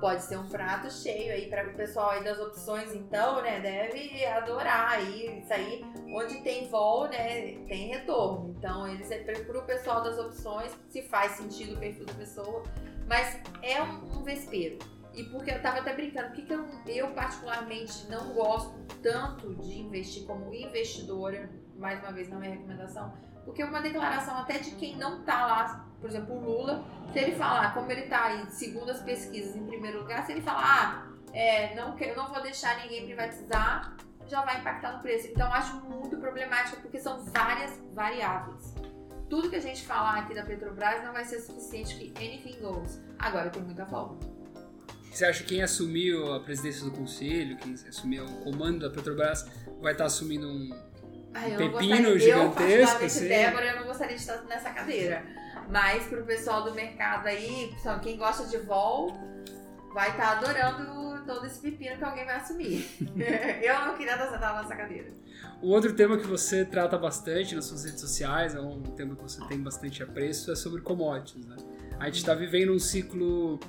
pode 0.03 0.25
ser 0.25 0.37
um 0.37 0.49
prato 0.49 0.91
cheio 0.91 1.33
aí 1.33 1.49
para 1.49 1.69
o 1.69 1.75
pessoal 1.75 2.11
aí 2.11 2.25
das 2.25 2.37
opções, 2.41 2.93
então, 2.93 3.41
né? 3.41 3.61
Deve 3.61 4.27
adorar 4.27 4.95
aí 4.95 5.39
isso 5.39 5.53
aí. 5.53 5.85
Onde 6.13 6.43
tem 6.43 6.69
vol, 6.69 7.05
né? 7.05 7.53
Tem 7.69 7.87
retorno. 7.87 8.53
Então, 8.59 8.89
eles 8.89 9.09
é 9.13 9.19
para 9.19 9.57
o 9.57 9.63
pessoal 9.63 10.03
das 10.03 10.19
opções, 10.19 10.73
se 10.89 11.03
faz 11.03 11.33
sentido 11.33 11.77
o 11.77 11.79
perfil 11.79 12.05
da 12.05 12.15
pessoa, 12.15 12.65
mas 13.07 13.39
é 13.63 13.81
um, 13.81 14.19
um 14.19 14.23
vespeiro. 14.25 14.77
E 15.15 15.23
porque 15.25 15.53
eu 15.53 15.63
tava 15.63 15.79
até 15.79 15.95
brincando, 15.95 16.29
porque 16.31 16.43
que 16.43 16.53
eu, 16.53 16.67
eu 16.89 17.09
particularmente 17.13 18.11
não 18.11 18.33
gosto 18.33 18.75
tanto 19.01 19.55
de 19.55 19.79
investir 19.79 20.25
como 20.25 20.53
investidora, 20.53 21.49
mais 21.83 22.01
uma 22.01 22.13
vez 22.13 22.31
não 22.31 22.43
é 22.43 22.49
recomendação, 22.49 23.13
porque 23.45 23.63
uma 23.63 23.83
declaração 23.83 24.39
até 24.39 24.59
de 24.59 24.71
quem 24.77 24.97
não 24.97 25.23
tá 25.23 25.47
lá 25.47 25.93
por 26.03 26.11
exemplo, 26.11 26.35
o 26.35 26.41
Lula, 26.41 26.85
se 27.13 27.21
ele 27.21 27.37
falar, 27.37 27.73
como 27.73 27.91
ele 27.93 28.01
está 28.01 28.25
aí, 28.25 28.45
segundo 28.51 28.91
as 28.91 29.01
pesquisas, 29.01 29.55
em 29.55 29.65
primeiro 29.65 30.01
lugar, 30.01 30.27
se 30.27 30.33
ele 30.33 30.43
falar, 30.43 30.65
ah, 30.65 31.13
é, 31.33 31.77
não, 31.77 31.97
eu 31.97 32.17
não 32.17 32.29
vou 32.29 32.43
deixar 32.43 32.83
ninguém 32.83 33.07
privatizar, 33.07 33.97
já 34.27 34.43
vai 34.45 34.59
impactar 34.59 34.97
no 34.97 35.01
preço. 35.01 35.29
Então, 35.29 35.53
acho 35.53 35.77
muito 35.83 36.17
problemático 36.17 36.83
porque 36.83 36.99
são 36.99 37.25
várias 37.27 37.81
variáveis. 37.95 38.75
Tudo 39.31 39.49
que 39.49 39.55
a 39.55 39.61
gente 39.61 39.87
falar 39.87 40.19
aqui 40.19 40.35
da 40.35 40.43
Petrobras 40.43 41.05
não 41.05 41.13
vai 41.13 41.25
ser 41.25 41.39
suficiente 41.39 41.95
que 41.95 42.13
anything 42.19 42.61
goes. 42.61 43.01
Agora, 43.17 43.49
tem 43.49 43.63
muita 43.63 43.87
folga. 43.87 44.27
Você 45.09 45.25
acha 45.25 45.45
que 45.45 45.51
quem 45.51 45.63
assumiu 45.63 46.35
a 46.35 46.41
presidência 46.41 46.85
do 46.85 46.91
conselho, 46.91 47.57
quem 47.59 47.75
assumiu 47.75 48.25
o 48.25 48.43
comando 48.43 48.81
da 48.81 48.91
Petrobras, 48.91 49.49
vai 49.81 49.93
estar 49.93 50.07
assumindo 50.07 50.49
um, 50.49 50.71
Ai, 51.35 51.57
pepino 51.57 51.71
gostaria, 51.71 52.19
gigantesco? 52.19 53.01
Eu, 53.01 53.07
assim? 53.07 53.29
Débora, 53.29 53.67
eu 53.67 53.77
não 53.77 53.87
gostaria 53.87 54.17
de 54.17 54.21
estar 54.21 54.43
nessa 54.43 54.71
cadeira. 54.71 55.25
Mas 55.69 56.05
pro 56.05 56.25
pessoal 56.25 56.65
do 56.65 56.75
mercado 56.75 57.27
aí, 57.27 57.75
quem 58.03 58.17
gosta 58.17 58.47
de 58.47 58.59
vol, 58.59 59.17
vai 59.95 60.11
estar 60.11 60.39
tá 60.39 60.39
adorando 60.39 61.25
todo 61.25 61.47
esse 61.47 61.61
pepino 61.61 61.97
que 61.97 62.05
alguém 62.05 62.25
vai 62.25 62.37
assumir. 62.37 62.87
eu 63.63 63.87
não 63.87 63.97
queria 63.97 64.15
estar 64.15 64.63
nessa 64.63 64.77
cadeira. 64.77 65.09
O 65.61 65.69
outro 65.69 65.93
tema 65.95 66.19
que 66.19 66.27
você 66.27 66.65
trata 66.65 66.99
bastante 66.99 67.55
nas 67.55 67.67
suas 67.67 67.85
redes 67.85 68.01
sociais, 68.01 68.55
é 68.55 68.61
um 68.61 68.83
tema 68.83 69.15
que 69.15 69.23
você 69.23 69.41
tem 69.47 69.59
bastante 69.61 70.03
apreço, 70.03 70.51
é 70.51 70.57
sobre 70.57 70.81
commodities. 70.81 71.47
Né? 71.47 71.57
A 71.99 72.07
gente 72.07 72.19
está 72.19 72.35
vivendo 72.35 72.73
um 72.73 72.79
ciclo 72.79 73.61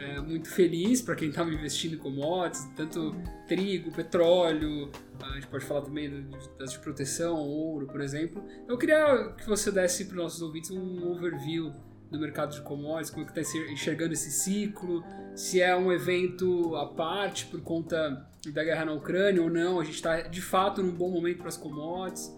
é, 0.00 0.18
muito 0.18 0.48
feliz 0.48 1.02
para 1.02 1.14
quem 1.14 1.28
estava 1.28 1.50
investindo 1.50 1.94
em 1.94 1.98
commodities, 1.98 2.64
tanto 2.74 3.14
trigo, 3.46 3.92
petróleo, 3.92 4.90
a 5.20 5.34
gente 5.34 5.46
pode 5.46 5.64
falar 5.64 5.82
também 5.82 6.26
das 6.58 6.72
de 6.72 6.78
proteção, 6.78 7.36
ouro, 7.36 7.86
por 7.86 8.00
exemplo. 8.00 8.42
Eu 8.66 8.78
queria 8.78 9.34
que 9.36 9.46
você 9.46 9.70
desse 9.70 10.06
para 10.06 10.16
os 10.16 10.22
nossos 10.22 10.42
ouvintes 10.42 10.70
um 10.70 11.10
overview 11.10 11.72
do 12.10 12.18
mercado 12.18 12.54
de 12.54 12.62
commodities, 12.62 13.10
como 13.10 13.24
é 13.24 13.30
que 13.30 13.38
está 13.38 13.58
enxergando 13.70 14.14
esse 14.14 14.30
ciclo, 14.30 15.04
se 15.34 15.60
é 15.60 15.76
um 15.76 15.92
evento 15.92 16.74
à 16.76 16.86
parte 16.86 17.46
por 17.46 17.60
conta 17.60 18.26
da 18.52 18.64
guerra 18.64 18.86
na 18.86 18.92
Ucrânia 18.92 19.42
ou 19.42 19.50
não, 19.50 19.78
a 19.78 19.84
gente 19.84 19.96
está 19.96 20.22
de 20.22 20.40
fato 20.40 20.82
num 20.82 20.92
bom 20.92 21.10
momento 21.10 21.38
para 21.38 21.48
as 21.48 21.56
commodities. 21.56 22.34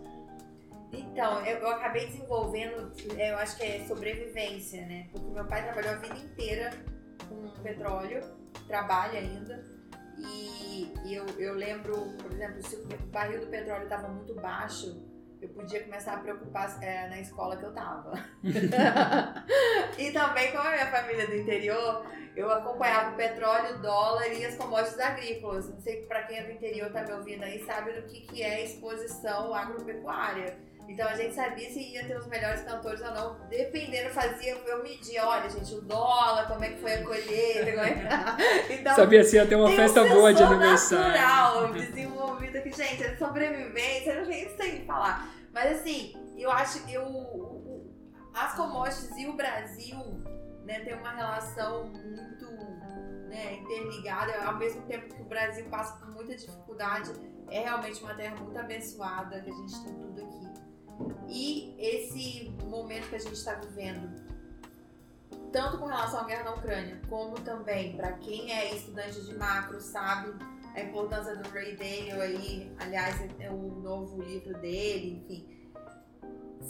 Então, 0.92 1.40
eu, 1.47 1.59
eu, 1.59 1.69
acabei 1.69 2.07
desenvolvendo, 2.07 2.92
eu 3.16 3.37
acho 3.38 3.57
que 3.57 3.62
é 3.62 3.85
sobrevivência, 3.87 4.85
né? 4.85 5.07
Porque 5.11 5.31
meu 5.31 5.45
pai 5.47 5.62
trabalhou 5.62 5.92
a 5.92 5.97
vida 5.97 6.19
inteira 6.19 6.71
com 7.35 7.62
petróleo, 7.62 8.23
trabalha 8.67 9.19
ainda. 9.19 9.65
E, 10.19 10.93
e 11.05 11.15
eu, 11.15 11.27
eu 11.39 11.55
lembro, 11.55 11.95
por 12.21 12.33
exemplo, 12.33 12.62
se 12.62 12.77
o 12.77 12.87
barril 13.11 13.41
do 13.41 13.47
petróleo 13.47 13.85
estava 13.85 14.09
muito 14.09 14.35
baixo, 14.35 15.03
eu 15.41 15.49
podia 15.49 15.83
começar 15.83 16.15
a 16.15 16.19
preocupar 16.19 16.79
é, 16.81 17.09
na 17.09 17.21
escola 17.21 17.57
que 17.57 17.65
eu 17.65 17.73
tava. 17.73 18.12
e 19.99 20.12
também, 20.12 20.53
como 20.53 20.69
a 20.69 20.71
minha 20.71 20.87
família 20.87 21.25
é 21.25 21.27
do 21.27 21.37
interior, 21.37 22.07
eu 22.37 22.49
acompanhava 22.51 23.12
o 23.12 23.17
petróleo, 23.17 23.75
o 23.75 23.83
dólar 23.83 24.29
e 24.29 24.45
as 24.45 24.55
commodities 24.57 25.01
agrícolas. 25.01 25.69
Não 25.69 25.81
sei 25.81 26.03
para 26.07 26.23
quem 26.23 26.39
é 26.39 26.45
do 26.45 26.53
interior 26.53 26.93
tá 26.93 27.03
me 27.03 27.12
ouvindo 27.12 27.43
aí, 27.43 27.59
sabe 27.65 27.93
do 27.93 28.03
que, 28.07 28.21
que 28.21 28.43
é 28.43 28.65
exposição 28.65 29.53
agropecuária. 29.53 30.57
Então 30.89 31.09
a 31.09 31.15
gente 31.15 31.35
sabia 31.35 31.71
se 31.71 31.81
ia 31.81 32.05
ter 32.07 32.17
os 32.19 32.27
melhores 32.27 32.62
cantores 32.62 33.01
ou 33.01 33.11
não. 33.12 33.49
Dependendo, 33.49 34.11
fazia, 34.11 34.57
eu 34.67 34.83
media, 34.83 35.27
olha, 35.27 35.49
gente, 35.49 35.75
o 35.75 35.81
dólar, 35.81 36.47
como 36.49 36.65
é 36.65 36.71
que 36.71 36.81
foi 36.81 36.95
a 36.95 37.05
colheita, 37.05 37.71
como 37.71 37.85
é 37.85 37.95
que... 37.95 38.09
Tá. 38.09 38.37
Então, 38.71 38.97
sabia 38.97 39.25
se 39.25 39.37
ia 39.37 39.47
ter 39.47 39.57
uma 39.57 39.71
festa 39.71 40.03
um 40.03 40.09
boa 40.09 40.35
de 40.35 40.43
aniversário. 40.43 41.21
natural 41.21 41.73
desenvolvido 41.73 42.59
aqui, 42.59 42.73
gente, 42.73 43.03
é 43.03 43.17
sobrevivência, 43.17 44.12
eu 44.12 44.27
não 44.27 44.57
sei 44.57 44.85
falar. 44.85 45.29
Mas 45.53 45.81
assim, 45.81 46.15
eu 46.37 46.51
acho 46.51 46.85
que 46.85 46.95
eu, 46.95 47.91
as 48.35 48.55
commodities 48.55 49.17
e 49.17 49.27
o 49.27 49.35
Brasil 49.35 49.99
né, 50.65 50.81
tem 50.81 50.95
uma 50.95 51.12
relação 51.12 51.87
muito 51.87 52.47
né, 53.29 53.55
interligada, 53.55 54.45
ao 54.45 54.57
mesmo 54.57 54.83
tempo 54.83 55.15
que 55.15 55.23
o 55.23 55.25
Brasil 55.25 55.65
passa 55.71 55.97
por 55.99 56.11
muita 56.11 56.37
dificuldade, 56.37 57.12
é 57.51 57.61
realmente 57.61 58.03
uma 58.03 58.15
terra 58.15 58.37
muito 58.37 58.59
abençoada, 58.59 59.41
que 59.41 59.51
a 59.51 59.55
gente 59.55 59.85
tem 59.85 59.95
tudo 59.95 60.21
aqui. 60.21 60.51
E 61.33 61.75
esse 61.79 62.55
momento 62.67 63.09
que 63.09 63.17
a 63.17 63.19
gente 63.19 63.33
está 63.33 63.55
vivendo, 63.55 64.23
tanto 65.51 65.79
com 65.79 65.87
relação 65.87 66.21
à 66.21 66.25
guerra 66.25 66.45
na 66.45 66.55
Ucrânia, 66.57 67.01
como 67.09 67.37
também 67.41 67.97
para 67.97 68.12
quem 68.12 68.53
é 68.53 68.75
estudante 68.75 69.25
de 69.25 69.35
macro, 69.35 69.81
sabe 69.81 70.35
a 70.75 70.81
importância 70.83 71.35
do 71.37 71.49
Ray 71.49 71.75
Dalio 71.75 72.21
aí, 72.21 72.71
aliás, 72.79 73.17
é 73.41 73.51
o 73.51 73.81
novo 73.81 74.23
livro 74.23 74.53
dele, 74.61 75.23
enfim. 75.23 75.73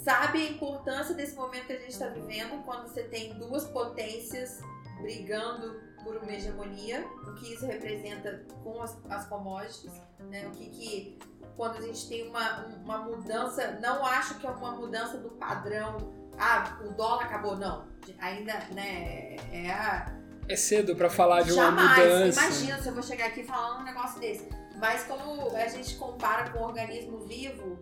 Sabe 0.01 0.47
a 0.47 0.51
importância 0.51 1.13
desse 1.13 1.35
momento 1.35 1.67
que 1.67 1.73
a 1.73 1.79
gente 1.79 1.91
está 1.91 2.07
vivendo, 2.07 2.63
quando 2.63 2.87
você 2.87 3.03
tem 3.03 3.33
duas 3.37 3.65
potências 3.65 4.61
brigando 5.01 5.81
por 6.05 6.15
uma 6.17 6.31
hegemonia, 6.31 7.05
o 7.27 7.33
que 7.35 7.53
isso 7.53 7.65
representa 7.65 8.45
com 8.63 8.81
as, 8.81 8.97
as 9.09 9.27
commodities, 9.27 9.91
né? 10.19 10.47
o 10.47 10.51
que, 10.51 10.69
que 10.69 11.19
quando 11.55 11.77
a 11.77 11.81
gente 11.81 12.07
tem 12.07 12.27
uma, 12.27 12.65
uma 12.83 12.97
mudança, 12.99 13.79
não 13.81 14.05
acho 14.05 14.39
que 14.39 14.47
é 14.47 14.49
uma 14.49 14.71
mudança 14.71 15.17
do 15.17 15.29
padrão, 15.31 15.97
ah, 16.37 16.77
o 16.83 16.89
dólar 16.93 17.25
acabou, 17.25 17.55
não. 17.55 17.85
Ainda, 18.19 18.53
né, 18.73 19.35
é 19.51 19.71
a... 19.71 20.13
É 20.47 20.55
cedo 20.55 20.95
para 20.95 21.09
falar 21.09 21.43
de 21.43 21.53
Jamais. 21.53 21.97
uma 21.97 22.05
mudança. 22.05 22.41
Imagina 22.41 22.81
se 22.81 22.89
eu 22.89 22.93
vou 22.93 23.03
chegar 23.03 23.27
aqui 23.27 23.43
falando 23.43 23.81
um 23.81 23.83
negócio 23.83 24.19
desse. 24.19 24.49
Mas 24.77 25.03
como 25.03 25.55
a 25.55 25.67
gente 25.67 25.95
compara 25.95 26.49
com 26.49 26.59
o 26.59 26.63
organismo 26.63 27.19
vivo, 27.19 27.79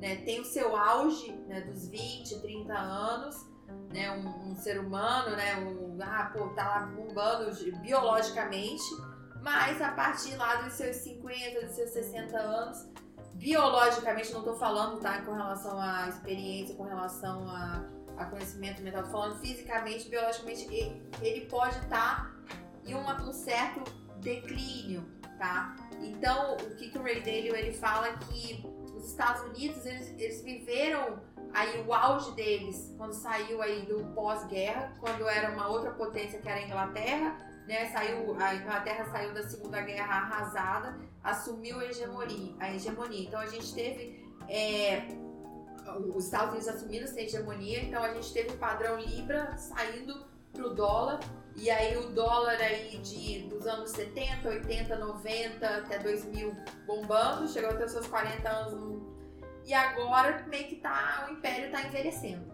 né, 0.00 0.16
tem 0.16 0.40
o 0.40 0.44
seu 0.44 0.76
auge 0.76 1.32
né, 1.46 1.60
dos 1.60 1.86
20, 1.88 2.40
30 2.40 2.72
anos, 2.72 3.46
né, 3.92 4.10
um, 4.10 4.50
um, 4.50 4.56
ser 4.56 4.80
humano, 4.80 5.36
né, 5.36 5.56
um, 5.56 5.98
ah, 6.02 6.30
pô, 6.32 6.48
tá 6.48 6.64
lá 6.64 6.80
bombando 6.86 7.54
biologicamente, 7.80 8.82
mas 9.42 9.80
a 9.80 9.92
partir 9.92 10.36
lá 10.36 10.56
dos 10.56 10.72
seus 10.72 10.96
50, 10.96 11.66
dos 11.66 11.74
seus 11.74 11.90
60 11.90 12.36
anos, 12.38 12.88
biologicamente, 13.40 14.32
não 14.32 14.40
estou 14.40 14.56
falando, 14.56 15.00
tá, 15.00 15.22
com 15.22 15.32
relação 15.32 15.80
à 15.80 16.06
experiência, 16.08 16.74
com 16.74 16.84
relação 16.84 17.48
a, 17.48 17.82
a 18.18 18.26
conhecimento 18.26 18.82
mental, 18.82 19.02
tô 19.02 19.08
falando 19.08 19.40
fisicamente, 19.40 20.10
biologicamente, 20.10 20.66
ele, 20.66 21.02
ele 21.22 21.46
pode 21.46 21.76
estar 21.78 21.88
tá 21.88 22.30
em 22.84 22.94
uma, 22.94 23.20
um 23.22 23.32
certo 23.32 23.82
declínio, 24.18 25.02
tá? 25.38 25.74
Então, 26.02 26.54
o 26.56 26.76
que, 26.76 26.90
que 26.90 26.98
o 26.98 27.02
Ray 27.02 27.20
Dalio, 27.20 27.56
ele 27.56 27.72
fala 27.72 28.12
que 28.12 28.62
os 28.94 29.06
Estados 29.06 29.40
Unidos, 29.42 29.86
eles, 29.86 30.14
eles 30.18 30.42
viveram 30.42 31.18
aí 31.54 31.82
o 31.86 31.94
auge 31.94 32.32
deles 32.32 32.94
quando 32.98 33.14
saiu 33.14 33.62
aí 33.62 33.86
do 33.86 34.04
pós-guerra, 34.14 34.92
quando 35.00 35.26
era 35.26 35.50
uma 35.50 35.66
outra 35.66 35.92
potência 35.92 36.38
que 36.38 36.48
era 36.48 36.60
a 36.60 36.62
Inglaterra, 36.62 37.38
né? 37.70 37.88
Saiu, 37.92 38.36
a 38.36 38.54
Inglaterra 38.56 39.04
saiu 39.12 39.32
da 39.32 39.44
Segunda 39.44 39.80
Guerra 39.80 40.16
arrasada, 40.16 40.98
assumiu 41.22 41.78
a 41.78 41.84
hegemonia. 41.84 42.52
A 42.58 42.74
hegemonia. 42.74 43.28
Então 43.28 43.38
a 43.38 43.46
gente 43.46 43.72
teve 43.72 44.28
é, 44.48 45.06
os 46.12 46.24
Estados 46.24 46.50
Unidos 46.50 46.68
assumindo 46.68 47.04
essa 47.04 47.20
hegemonia, 47.20 47.80
então 47.84 48.02
a 48.02 48.12
gente 48.12 48.32
teve 48.32 48.50
o 48.50 48.58
padrão 48.58 48.98
Libra 48.98 49.56
saindo 49.56 50.26
pro 50.52 50.74
dólar. 50.74 51.20
E 51.54 51.70
aí 51.70 51.96
o 51.96 52.10
dólar 52.10 52.60
aí 52.60 52.98
de, 52.98 53.48
dos 53.48 53.64
anos 53.66 53.90
70, 53.90 54.48
80, 54.48 54.96
90 54.96 55.66
até 55.66 55.98
2000 55.98 56.56
bombando, 56.86 57.46
chegou 57.48 57.70
até 57.70 57.84
os 57.84 57.92
seus 57.92 58.08
40 58.08 58.48
anos. 58.48 59.00
E 59.64 59.72
agora 59.72 60.44
meio 60.48 60.66
que 60.66 60.76
tá, 60.76 61.28
o 61.28 61.34
império 61.34 61.70
tá 61.70 61.82
envelhecendo. 61.82 62.50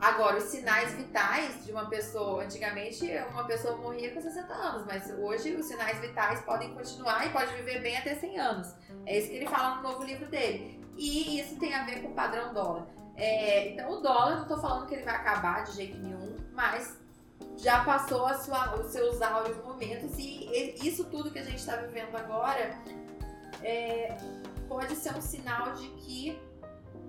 Agora, 0.00 0.36
os 0.36 0.44
sinais 0.44 0.92
vitais 0.94 1.64
de 1.64 1.72
uma 1.72 1.86
pessoa, 1.86 2.44
antigamente 2.44 3.04
uma 3.32 3.44
pessoa 3.44 3.76
morria 3.76 4.12
com 4.12 4.20
60 4.20 4.52
anos, 4.52 4.86
mas 4.86 5.10
hoje 5.10 5.54
os 5.54 5.66
sinais 5.66 5.98
vitais 5.98 6.40
podem 6.42 6.72
continuar 6.72 7.26
e 7.26 7.30
pode 7.30 7.52
viver 7.54 7.80
bem 7.80 7.96
até 7.96 8.14
100 8.14 8.38
anos. 8.38 8.74
É 9.04 9.18
isso 9.18 9.28
que 9.28 9.36
ele 9.36 9.48
fala 9.48 9.76
no 9.76 9.82
novo 9.82 10.04
livro 10.04 10.26
dele. 10.28 10.84
E 10.96 11.40
isso 11.40 11.56
tem 11.58 11.74
a 11.74 11.84
ver 11.84 12.02
com 12.02 12.08
o 12.08 12.14
padrão 12.14 12.54
dólar. 12.54 12.86
É, 13.16 13.70
então, 13.70 13.90
o 13.90 14.00
dólar, 14.00 14.36
não 14.36 14.42
estou 14.42 14.60
falando 14.60 14.86
que 14.86 14.94
ele 14.94 15.02
vai 15.02 15.16
acabar 15.16 15.64
de 15.64 15.72
jeito 15.72 15.98
nenhum, 15.98 16.36
mas 16.52 16.96
já 17.56 17.84
passou 17.84 18.32
sua, 18.36 18.76
os 18.76 18.92
seus 18.92 19.20
áureos 19.20 19.56
momentos 19.64 20.16
e 20.18 20.76
isso 20.80 21.04
tudo 21.04 21.30
que 21.30 21.38
a 21.40 21.44
gente 21.44 21.58
está 21.58 21.74
vivendo 21.76 22.14
agora 22.16 22.78
é, 23.62 24.16
pode 24.68 24.94
ser 24.94 25.16
um 25.16 25.20
sinal 25.20 25.72
de 25.72 25.88
que 25.88 26.38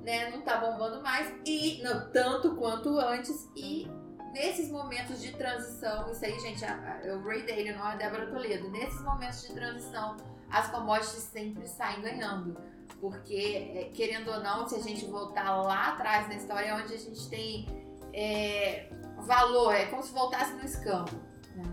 né, 0.03 0.29
não 0.29 0.41
tá 0.41 0.57
bombando 0.57 1.01
mais 1.01 1.33
e 1.45 1.81
não 1.83 2.09
tanto 2.11 2.55
quanto 2.55 2.97
antes 2.99 3.49
e 3.55 3.87
nesses 4.31 4.69
momentos 4.69 5.21
de 5.21 5.31
transição, 5.33 6.09
isso 6.11 6.23
aí, 6.23 6.39
gente, 6.39 6.63
é 6.63 7.13
o 7.13 7.23
Ray 7.23 7.43
Dalio, 7.43 7.77
não 7.77 7.87
é 7.87 7.93
a 7.93 7.95
Débora 7.95 8.27
Toledo. 8.27 8.69
Nesses 8.69 9.01
momentos 9.01 9.41
de 9.41 9.53
transição, 9.53 10.17
as 10.49 10.69
commodities 10.69 11.23
sempre 11.23 11.67
saem 11.67 12.01
ganhando. 12.01 12.57
Porque, 12.99 13.71
é, 13.75 13.89
querendo 13.93 14.29
ou 14.29 14.41
não, 14.41 14.67
se 14.67 14.75
a 14.75 14.79
gente 14.79 15.05
voltar 15.05 15.61
lá 15.61 15.93
atrás 15.93 16.27
na 16.27 16.35
história, 16.35 16.75
onde 16.75 16.93
a 16.93 16.97
gente 16.97 17.29
tem 17.29 17.65
é, 18.13 18.89
valor, 19.19 19.73
é 19.73 19.85
como 19.85 20.03
se 20.03 20.11
voltasse 20.11 20.53
no 20.53 20.65
escampo. 20.65 21.15
Né? 21.55 21.63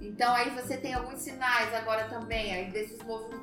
Então 0.00 0.34
aí 0.34 0.50
você 0.50 0.76
tem 0.76 0.94
alguns 0.94 1.20
sinais 1.20 1.72
agora 1.74 2.08
também, 2.08 2.52
aí 2.52 2.70
desses, 2.72 2.98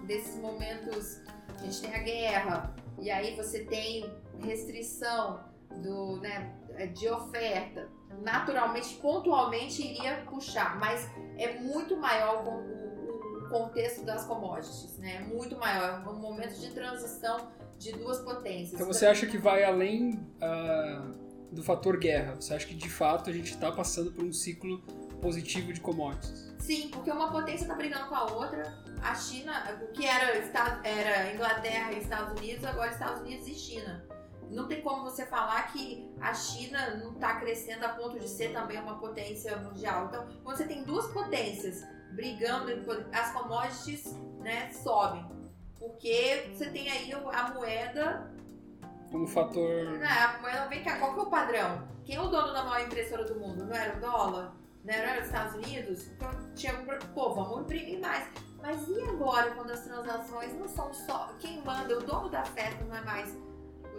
desses 0.05 0.35
momentos, 0.35 1.21
a 1.57 1.63
gente 1.63 1.81
tem 1.81 1.95
a 1.95 1.99
guerra, 1.99 2.75
e 2.99 3.09
aí 3.09 3.35
você 3.35 3.63
tem 3.63 4.11
restrição 4.39 5.39
do, 5.77 6.17
né, 6.17 6.53
de 6.93 7.07
oferta, 7.07 7.89
naturalmente, 8.21 8.95
pontualmente 8.95 9.81
iria 9.81 10.23
puxar, 10.29 10.79
mas 10.79 11.09
é 11.37 11.59
muito 11.59 11.95
maior 11.97 12.45
o, 12.45 13.45
o 13.45 13.49
contexto 13.49 14.03
das 14.05 14.25
commodities, 14.25 14.97
né? 14.97 15.17
É 15.17 15.19
muito 15.19 15.57
maior, 15.57 16.03
é 16.05 16.09
um 16.09 16.19
momento 16.19 16.59
de 16.59 16.71
transição 16.71 17.51
de 17.77 17.91
duas 17.93 18.19
potências. 18.19 18.73
Então 18.73 18.87
você 18.87 19.05
acha 19.05 19.25
que 19.25 19.37
vai 19.37 19.63
além 19.63 20.19
uh, 20.41 21.51
do 21.51 21.63
fator 21.63 21.97
guerra? 21.97 22.35
Você 22.35 22.53
acha 22.53 22.67
que 22.67 22.75
de 22.75 22.89
fato 22.89 23.29
a 23.29 23.33
gente 23.33 23.51
está 23.51 23.71
passando 23.71 24.11
por 24.11 24.23
um 24.23 24.33
ciclo 24.33 24.79
positivo 25.21 25.71
de 25.71 25.79
commodities? 25.79 26.49
Sim, 26.59 26.89
porque 26.89 27.09
uma 27.09 27.31
potência 27.31 27.63
está 27.63 27.75
brigando 27.75 28.07
com 28.07 28.15
a 28.15 28.31
outra. 28.31 28.83
A 29.01 29.15
China, 29.15 29.79
o 29.81 29.87
que 29.93 30.05
era, 30.05 30.35
era 30.83 31.33
Inglaterra 31.33 31.93
e 31.93 31.99
Estados 31.99 32.37
Unidos, 32.37 32.63
agora 32.65 32.91
Estados 32.91 33.21
Unidos 33.21 33.47
e 33.47 33.53
China 33.53 34.08
não 34.49 34.67
tem 34.67 34.81
como 34.81 35.03
você 35.03 35.25
falar 35.25 35.71
que 35.71 36.09
a 36.19 36.33
China 36.33 36.95
não 36.95 37.13
está 37.13 37.39
crescendo 37.39 37.85
a 37.85 37.89
ponto 37.89 38.19
de 38.19 38.27
ser 38.27 38.51
também 38.51 38.79
uma 38.79 38.97
potência 38.97 39.55
mundial. 39.57 40.05
Então, 40.05 40.27
quando 40.43 40.57
você 40.57 40.65
tem 40.65 40.83
duas 40.83 41.07
potências 41.07 41.85
brigando, 42.11 42.71
as 43.13 43.31
commodities 43.31 44.15
né, 44.39 44.71
sobem. 44.73 45.25
Porque 45.77 46.49
você 46.53 46.69
tem 46.69 46.89
aí 46.89 47.13
a 47.13 47.53
moeda. 47.53 48.31
Como 49.11 49.27
fator. 49.27 49.97
Né, 49.97 50.07
a 50.07 50.39
moeda 50.41 50.67
vem 50.67 50.83
cá, 50.83 50.97
qual 50.97 51.13
que 51.13 51.19
é 51.19 51.23
o 51.23 51.29
padrão? 51.29 51.87
Quem 52.03 52.15
é 52.15 52.21
o 52.21 52.27
dono 52.27 52.51
da 52.51 52.63
maior 52.63 52.85
impressora 52.85 53.23
do 53.23 53.39
mundo? 53.39 53.65
Não 53.65 53.75
era 53.75 53.97
o 53.97 54.01
dólar? 54.01 54.55
Não 54.83 54.93
era 54.93 55.19
os 55.19 55.27
Estados 55.27 55.55
Unidos? 55.55 56.07
Então 56.07 56.29
tinha 56.55 56.73
um. 56.73 56.85
Pô, 57.13 57.33
vamos 57.33 57.61
imprimir 57.61 57.99
mais. 57.99 58.27
Mas 58.61 58.87
e 58.87 59.01
agora 59.03 59.51
quando 59.51 59.71
as 59.71 59.81
transações 59.81 60.53
não 60.55 60.67
são 60.67 60.93
só. 60.93 61.33
Quem 61.39 61.61
manda, 61.61 61.97
o 61.97 62.01
dono 62.01 62.29
da 62.29 62.43
festa 62.43 62.83
não 62.83 62.95
é 62.95 63.01
mais 63.01 63.37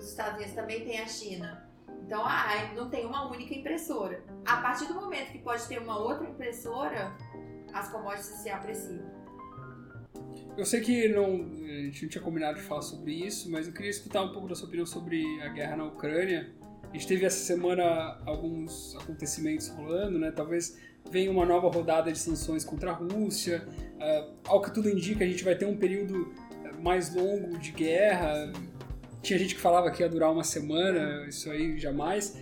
os 0.01 0.11
Estados 0.11 0.35
Unidos 0.37 0.55
também 0.55 0.85
tem 0.85 0.99
a 0.99 1.07
China. 1.07 1.69
Então, 2.05 2.25
ah, 2.25 2.73
não 2.75 2.91
tem 2.91 3.07
uma 3.07 3.31
única 3.31 3.55
impressora. 3.55 4.25
A 4.45 4.57
partir 4.57 4.87
do 4.87 4.95
momento 4.95 5.31
que 5.31 5.39
pode 5.39 5.67
ter 5.69 5.79
uma 5.79 5.99
outra 5.99 6.29
impressora, 6.29 7.13
as 7.73 7.89
commodities 7.89 8.27
se 8.27 8.51
apreciam. 8.51 9.05
eu 10.57 10.65
sei 10.65 10.81
que 10.81 11.09
não, 11.09 11.27
a 11.27 11.83
gente 11.85 12.03
não 12.03 12.09
tinha 12.09 12.25
combinado 12.25 12.59
de 12.59 12.65
falar 12.65 12.83
sobre 12.83 13.13
isso, 13.13 13.51
mas 13.51 13.67
eu 13.67 13.73
queria 13.73 13.91
escutar 13.91 14.23
um 14.23 14.33
pouco 14.33 14.49
da 14.49 14.55
sua 14.55 14.67
opinião 14.67 14.87
sobre 14.87 15.41
a 15.43 15.49
guerra 15.49 15.77
na 15.77 15.85
Ucrânia. 15.85 16.53
A 16.83 16.93
gente 16.95 17.07
teve 17.07 17.25
essa 17.25 17.45
semana 17.45 18.19
alguns 18.27 18.97
acontecimentos 18.97 19.69
rolando, 19.69 20.19
né? 20.19 20.33
Talvez 20.33 20.77
venha 21.09 21.31
uma 21.31 21.47
nova 21.47 21.69
rodada 21.71 22.11
de 22.11 22.19
sanções 22.19 22.65
contra 22.65 22.91
a 22.91 22.95
Rússia. 22.95 23.69
Uh, 23.69 24.35
ao 24.49 24.61
que 24.61 24.73
tudo 24.75 24.91
indica, 24.91 25.23
a 25.25 25.29
gente 25.29 25.45
vai 25.45 25.55
ter 25.55 25.67
um 25.67 25.77
período 25.77 26.35
mais 26.83 27.15
longo 27.15 27.57
de 27.59 27.71
guerra. 27.71 28.53
Tinha 29.23 29.39
gente 29.39 29.55
que 29.55 29.61
falava 29.61 29.91
que 29.91 30.03
ia 30.03 30.09
durar 30.09 30.33
uma 30.33 30.45
semana, 30.45 31.27
isso 31.29 31.51
aí 31.51 31.79
jamais. 31.79 32.37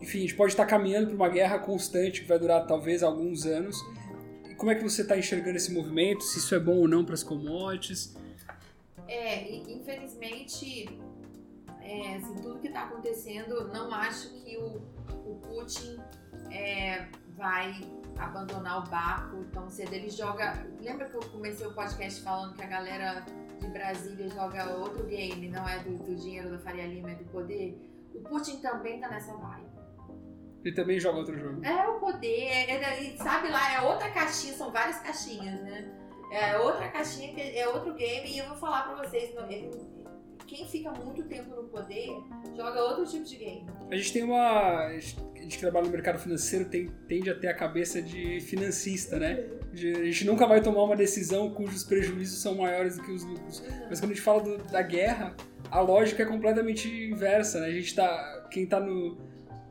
Enfim, 0.00 0.18
a 0.18 0.20
gente 0.22 0.34
pode 0.34 0.52
estar 0.52 0.66
caminhando 0.66 1.08
para 1.08 1.16
uma 1.16 1.28
guerra 1.28 1.58
constante 1.58 2.20
que 2.20 2.28
vai 2.28 2.38
durar 2.38 2.66
talvez 2.66 3.02
alguns 3.02 3.46
anos. 3.46 3.76
E 4.48 4.54
como 4.54 4.70
é 4.70 4.74
que 4.74 4.82
você 4.82 5.02
está 5.02 5.16
enxergando 5.16 5.56
esse 5.56 5.72
movimento? 5.72 6.22
Se 6.22 6.38
isso 6.38 6.54
é 6.54 6.60
bom 6.60 6.76
ou 6.76 6.88
não 6.88 7.04
para 7.04 7.14
as 7.14 7.22
commodities? 7.22 8.14
É, 9.08 9.50
infelizmente, 9.50 10.88
é, 11.80 12.16
assim, 12.16 12.34
tudo 12.34 12.58
que 12.60 12.68
está 12.68 12.84
acontecendo, 12.84 13.68
não 13.68 13.92
acho 13.92 14.28
que 14.44 14.56
o, 14.58 14.82
o 15.26 15.40
Putin 15.42 15.98
é, 16.52 17.06
vai 17.36 17.80
abandonar 18.18 18.84
o 18.84 18.90
barco 18.90 19.44
tão 19.52 19.70
cedo. 19.70 19.94
Ele 19.94 20.10
joga. 20.10 20.66
Lembra 20.80 21.08
que 21.08 21.14
eu 21.14 21.20
comecei 21.20 21.66
o 21.66 21.72
podcast 21.72 22.20
falando 22.20 22.54
que 22.54 22.62
a 22.62 22.66
galera 22.66 23.24
de 23.68 23.72
Brasília 23.72 24.28
joga 24.28 24.74
outro 24.76 25.04
game, 25.04 25.48
não 25.48 25.68
é 25.68 25.78
do, 25.80 25.96
do 25.98 26.16
dinheiro 26.16 26.50
da 26.50 26.58
Faria 26.58 26.86
Lima, 26.86 27.10
é 27.10 27.14
do 27.14 27.24
poder? 27.26 27.78
O 28.14 28.20
Putin 28.20 28.56
também 28.60 28.98
tá 28.98 29.08
nessa 29.08 29.34
vibe. 29.34 29.68
Ele 30.64 30.74
também 30.74 30.98
joga 30.98 31.18
outro 31.18 31.38
jogo. 31.38 31.64
É 31.64 31.86
o 31.86 32.00
poder, 32.00 32.46
é, 32.48 32.74
é, 32.74 33.16
sabe 33.16 33.48
lá, 33.48 33.74
é 33.74 33.80
outra 33.82 34.10
caixinha, 34.10 34.54
são 34.54 34.72
várias 34.72 34.98
caixinhas, 34.98 35.60
né? 35.60 35.94
É 36.32 36.58
outra 36.58 36.88
caixinha, 36.88 37.32
é 37.40 37.68
outro 37.68 37.94
game, 37.94 38.28
e 38.28 38.38
eu 38.38 38.48
vou 38.48 38.56
falar 38.56 38.82
pra 38.82 39.04
vocês, 39.04 39.34
ele, 39.48 39.70
quem 40.48 40.66
fica 40.66 40.90
muito 40.92 41.22
tempo 41.24 41.54
no 41.54 41.64
poder 41.64 42.08
joga 42.56 42.82
outro 42.82 43.06
tipo 43.06 43.24
de 43.24 43.36
game. 43.36 43.66
A 43.90 43.96
gente 43.96 44.12
tem 44.12 44.24
uma. 44.24 44.86
A 44.86 44.98
gente 44.98 45.16
que 45.48 45.58
trabalha 45.58 45.86
no 45.86 45.92
mercado 45.92 46.18
financeiro 46.18 46.64
tem, 46.64 46.88
tende 47.06 47.30
a 47.30 47.38
ter 47.38 47.48
a 47.48 47.54
cabeça 47.54 48.02
de 48.02 48.40
financista, 48.40 49.18
né? 49.18 49.46
a 49.72 50.04
gente 50.04 50.26
nunca 50.26 50.46
vai 50.46 50.62
tomar 50.62 50.82
uma 50.82 50.96
decisão 50.96 51.50
cujos 51.50 51.84
prejuízos 51.84 52.40
são 52.40 52.56
maiores 52.56 52.96
do 52.96 53.02
que 53.02 53.12
os 53.12 53.22
lucros. 53.22 53.62
Mas 53.88 54.00
quando 54.00 54.12
a 54.12 54.14
gente 54.14 54.22
fala 54.22 54.40
do, 54.40 54.58
da 54.64 54.82
guerra, 54.82 55.36
a 55.70 55.80
lógica 55.80 56.22
é 56.22 56.26
completamente 56.26 56.88
inversa, 56.88 57.60
né? 57.60 57.66
A 57.66 57.72
gente 57.72 57.94
tá. 57.94 58.48
Quem 58.50 58.66
tá 58.66 58.80
no, 58.80 59.18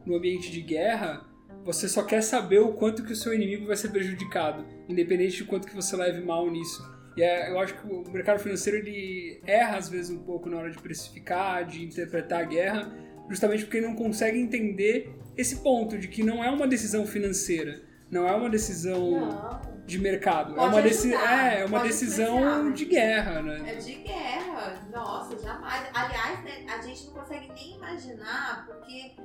no 0.06 0.16
ambiente 0.16 0.52
de 0.52 0.62
guerra, 0.62 1.26
você 1.64 1.90
só 1.90 2.04
quer 2.04 2.22
saber 2.22 2.60
o 2.60 2.74
quanto 2.74 3.04
que 3.04 3.12
o 3.12 3.16
seu 3.16 3.34
inimigo 3.34 3.66
vai 3.66 3.76
ser 3.76 3.90
prejudicado, 3.90 4.64
independente 4.88 5.38
de 5.38 5.44
quanto 5.44 5.68
que 5.68 5.76
você 5.76 5.96
leve 5.96 6.22
mal 6.24 6.50
nisso. 6.50 6.97
E 7.18 7.24
é, 7.24 7.50
eu 7.50 7.60
acho 7.60 7.74
que 7.74 7.92
o 7.92 8.08
mercado 8.12 8.38
financeiro 8.40 8.78
ele 8.78 9.42
erra 9.48 9.78
às 9.78 9.90
vezes 9.90 10.12
um 10.12 10.20
pouco 10.20 10.48
na 10.48 10.58
hora 10.58 10.70
de 10.70 10.78
precificar, 10.78 11.66
de 11.66 11.84
interpretar 11.84 12.42
a 12.42 12.44
guerra, 12.44 12.96
justamente 13.28 13.66
porque 13.66 13.82
não 13.82 13.96
consegue 13.96 14.40
entender 14.40 15.12
esse 15.36 15.58
ponto 15.58 15.98
de 15.98 16.08
que 16.08 16.22
não 16.22 16.44
é 16.44 16.52
uma 16.52 16.68
decisão 16.68 17.08
financeira, 17.08 17.82
não 18.12 18.28
é 18.28 18.36
uma 18.36 18.52
decisão 18.52 19.12
não. 19.12 19.84
de 19.84 19.98
mercado, 19.98 20.54
é 20.54 20.56
Pode 20.58 20.68
é 20.68 20.70
uma, 20.70 20.82
deci 20.84 21.14
é, 21.14 21.62
é 21.62 21.66
uma 21.66 21.80
decisão 21.80 22.72
de 22.72 22.86
guerra, 22.86 23.42
né? 23.42 23.74
É 23.74 23.76
de 23.78 23.96
guerra, 23.96 24.88
nossa, 24.92 25.40
jamais. 25.40 25.90
Aliás, 25.96 26.44
né, 26.44 26.66
a 26.70 26.80
gente 26.84 27.08
não 27.08 27.14
consegue 27.14 27.52
nem 27.52 27.78
imaginar 27.78 28.68
porque 28.68 29.16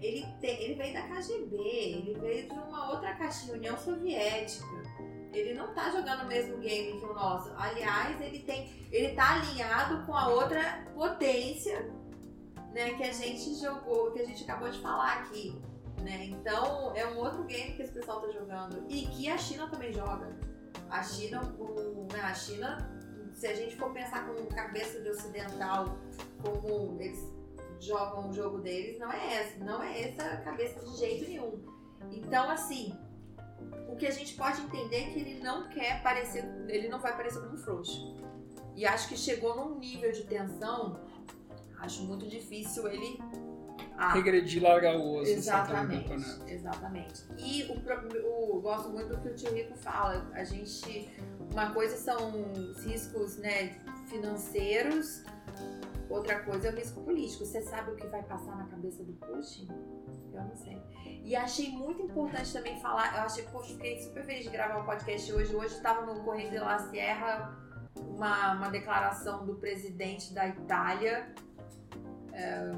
ele, 0.00 0.26
ele 0.42 0.74
veio 0.74 0.94
da 0.94 1.02
KGB, 1.02 1.56
ele 1.56 2.18
veio 2.18 2.48
de 2.48 2.54
uma 2.54 2.92
outra 2.92 3.12
caixinha, 3.12 3.56
União 3.56 3.76
Soviética. 3.76 4.82
Ele 5.32 5.54
não 5.54 5.72
tá 5.74 5.90
jogando 5.90 6.22
o 6.22 6.26
mesmo 6.26 6.58
game 6.58 6.98
que 6.98 7.04
o 7.04 7.14
nosso. 7.14 7.50
Aliás, 7.56 8.20
ele 8.20 8.40
tem, 8.40 8.70
ele 8.90 9.14
tá 9.14 9.36
alinhado 9.36 10.04
com 10.04 10.14
a 10.14 10.28
outra 10.28 10.86
potência, 10.94 11.90
né, 12.72 12.94
que 12.94 13.02
a 13.02 13.12
gente 13.12 13.54
jogou, 13.54 14.12
que 14.12 14.20
a 14.20 14.26
gente 14.26 14.44
acabou 14.44 14.70
de 14.70 14.78
falar 14.80 15.20
aqui, 15.20 15.58
né? 16.02 16.26
Então, 16.26 16.94
é 16.94 17.06
um 17.06 17.18
outro 17.18 17.44
game 17.44 17.74
que 17.74 17.82
esse 17.82 17.92
pessoal 17.92 18.20
tá 18.20 18.30
jogando 18.30 18.84
e 18.88 19.06
que 19.06 19.28
a 19.28 19.38
China 19.38 19.68
também 19.68 19.92
joga. 19.92 20.36
A 20.90 21.02
China, 21.02 21.42
o, 21.58 22.06
né, 22.12 22.20
a 22.22 22.34
China, 22.34 22.90
se 23.32 23.46
a 23.46 23.54
gente 23.54 23.76
for 23.76 23.92
pensar 23.92 24.26
com 24.26 24.46
cabeça 24.46 25.00
de 25.00 25.08
ocidental, 25.08 25.96
como 26.42 27.00
eles 27.00 27.18
jogam 27.80 28.28
o 28.30 28.32
jogo 28.32 28.58
deles, 28.58 28.98
não 28.98 29.10
é 29.10 29.34
essa, 29.34 29.64
não 29.64 29.82
é 29.82 30.02
essa 30.02 30.36
cabeça 30.38 30.84
de 30.84 30.96
jeito 30.96 31.28
nenhum. 31.28 31.60
Então, 32.10 32.50
assim, 32.50 32.96
o 33.88 33.96
que 33.96 34.06
a 34.06 34.10
gente 34.10 34.34
pode 34.34 34.60
entender 34.62 34.96
é 34.96 35.10
que 35.10 35.20
ele 35.20 35.40
não 35.40 35.68
quer 35.68 36.02
parecer, 36.02 36.44
ele 36.68 36.88
não 36.88 37.00
vai 37.00 37.16
parecer 37.16 37.40
como 37.40 37.54
um 37.54 37.58
frouxo. 37.58 38.16
E 38.74 38.86
acho 38.86 39.08
que 39.08 39.16
chegou 39.16 39.54
num 39.56 39.78
nível 39.78 40.10
de 40.12 40.24
tensão, 40.24 41.00
acho 41.78 42.02
muito 42.04 42.26
difícil 42.26 42.88
ele 42.88 43.18
ah, 43.96 44.14
regredir, 44.14 44.62
largar 44.62 44.96
o 44.96 45.20
osso. 45.20 45.30
Exatamente, 45.30 46.12
exatamente. 46.48 47.22
E 47.38 47.64
o, 47.64 48.56
o, 48.56 48.60
gosto 48.60 48.88
muito 48.88 49.08
do 49.08 49.20
que 49.20 49.28
o 49.28 49.34
tio 49.34 49.52
Rico 49.54 49.76
fala. 49.76 50.28
A 50.32 50.42
gente, 50.44 51.08
uma 51.50 51.70
coisa 51.72 51.96
são 51.96 52.32
os 52.52 52.84
riscos, 52.84 53.36
né, 53.36 53.78
financeiros, 54.06 55.22
outra 56.12 56.40
coisa 56.40 56.68
é 56.68 56.70
o 56.70 56.74
risco 56.74 57.00
político. 57.02 57.44
Você 57.44 57.62
sabe 57.62 57.92
o 57.92 57.96
que 57.96 58.06
vai 58.06 58.22
passar 58.22 58.56
na 58.56 58.66
cabeça 58.66 59.02
do 59.02 59.12
Putin? 59.14 59.68
Eu 60.32 60.42
não 60.42 60.54
sei. 60.54 60.80
E 61.24 61.34
achei 61.36 61.70
muito 61.70 62.02
importante 62.02 62.52
também 62.52 62.80
falar, 62.80 63.16
eu 63.16 63.22
achei, 63.22 63.44
poxa, 63.44 63.74
fiquei 63.74 64.00
super 64.00 64.24
feliz 64.24 64.44
de 64.44 64.50
gravar 64.50 64.80
o 64.80 64.84
podcast 64.84 65.32
hoje. 65.32 65.54
Hoje 65.54 65.74
estava 65.74 66.04
no 66.06 66.22
Correio 66.22 66.50
de 66.50 66.58
La 66.58 66.78
Sierra 66.78 67.56
uma, 67.96 68.54
uma 68.54 68.68
declaração 68.70 69.46
do 69.46 69.54
presidente 69.56 70.32
da 70.34 70.48
Itália 70.48 71.34
é, 72.32 72.72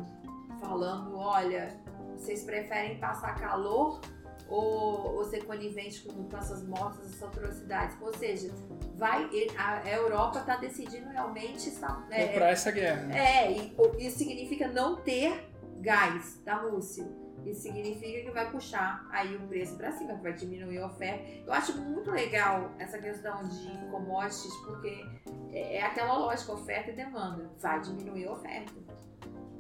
falando, 0.60 1.16
olha, 1.16 1.80
vocês 2.16 2.44
preferem 2.44 2.98
passar 2.98 3.34
calor 3.34 4.00
ou, 4.48 5.16
ou 5.16 5.24
ser 5.24 5.44
conivente 5.44 6.02
com, 6.02 6.28
essas 6.36 6.62
mortes, 6.62 7.00
essas 7.06 7.22
atrocidades? 7.22 7.96
Ou 8.00 8.12
seja, 8.14 8.50
vai 8.94 9.28
a 9.56 9.88
Europa 9.90 10.40
está 10.40 10.56
decidindo 10.56 11.08
realmente 11.08 11.68
é, 12.10 12.26
comprar 12.26 12.50
essa 12.50 12.70
guerra. 12.70 13.02
Né? 13.02 13.18
É, 13.18 13.52
e, 13.52 14.06
isso 14.06 14.18
significa 14.18 14.68
não 14.68 14.96
ter 14.96 15.50
gás 15.80 16.40
da 16.44 16.56
Rússia. 16.56 17.06
Isso 17.44 17.60
significa 17.60 18.22
que 18.22 18.30
vai 18.30 18.50
puxar 18.50 19.06
aí 19.10 19.36
o 19.36 19.40
preço 19.40 19.76
para 19.76 19.92
cima, 19.92 20.14
que 20.14 20.22
vai 20.22 20.32
diminuir 20.32 20.78
a 20.78 20.86
oferta. 20.86 21.24
Eu 21.46 21.52
acho 21.52 21.76
muito 21.78 22.10
legal 22.10 22.70
essa 22.78 22.98
questão 22.98 23.46
de 23.46 23.90
commodities, 23.90 24.54
porque 24.64 25.04
é, 25.52 25.76
é 25.76 25.82
aquela 25.82 26.16
lógica, 26.16 26.52
oferta 26.52 26.90
e 26.90 26.94
demanda. 26.94 27.50
Vai 27.58 27.80
diminuir 27.80 28.26
a 28.26 28.32
oferta. 28.32 28.72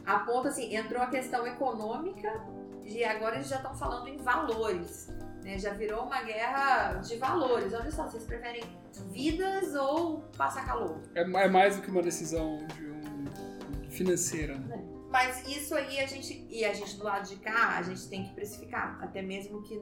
A 0.06 0.18
ponto 0.20 0.48
assim, 0.48 0.74
entrou 0.74 1.02
a 1.02 1.06
questão 1.06 1.46
econômica 1.46 2.42
e 2.84 3.02
agora 3.04 3.36
eles 3.36 3.48
já 3.48 3.56
estão 3.56 3.74
falando 3.74 4.08
em 4.08 4.18
valores. 4.18 5.08
Né? 5.42 5.58
Já 5.58 5.72
virou 5.72 6.04
uma 6.04 6.22
guerra 6.22 6.94
de 6.94 7.16
valores. 7.16 7.72
Olha 7.72 7.90
só, 7.90 8.04
vocês 8.04 8.24
preferem 8.24 8.62
vidas 9.10 9.74
ou 9.74 10.20
passar 10.36 10.66
calor? 10.66 11.00
É, 11.14 11.22
é 11.22 11.48
mais 11.48 11.76
do 11.76 11.82
que 11.82 11.90
uma 11.90 12.02
decisão 12.02 12.66
de 12.74 12.84
um 12.86 13.90
financeira. 13.90 14.58
Né? 14.58 14.76
É. 14.90 14.94
Mas 15.10 15.46
isso 15.46 15.76
aí 15.76 16.00
a 16.00 16.06
gente. 16.06 16.44
E 16.50 16.64
a 16.64 16.72
gente 16.72 16.96
do 16.96 17.04
lado 17.04 17.28
de 17.28 17.36
cá, 17.36 17.76
a 17.78 17.82
gente 17.82 18.08
tem 18.08 18.24
que 18.24 18.34
precificar. 18.34 18.98
Até 19.00 19.22
mesmo 19.22 19.62
que. 19.62 19.78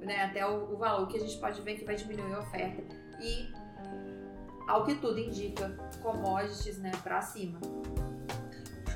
Né, 0.00 0.22
até 0.22 0.46
o, 0.46 0.74
o 0.74 0.76
valor 0.76 1.08
que 1.08 1.16
a 1.16 1.20
gente 1.20 1.38
pode 1.38 1.62
ver 1.62 1.76
que 1.76 1.84
vai 1.84 1.94
diminuir 1.96 2.34
a 2.34 2.40
oferta. 2.40 2.82
E 3.20 3.50
ao 4.68 4.84
que 4.84 4.94
tudo 4.96 5.18
indica, 5.18 5.70
commodities, 6.02 6.78
né, 6.78 6.90
pra 7.02 7.22
cima. 7.22 7.58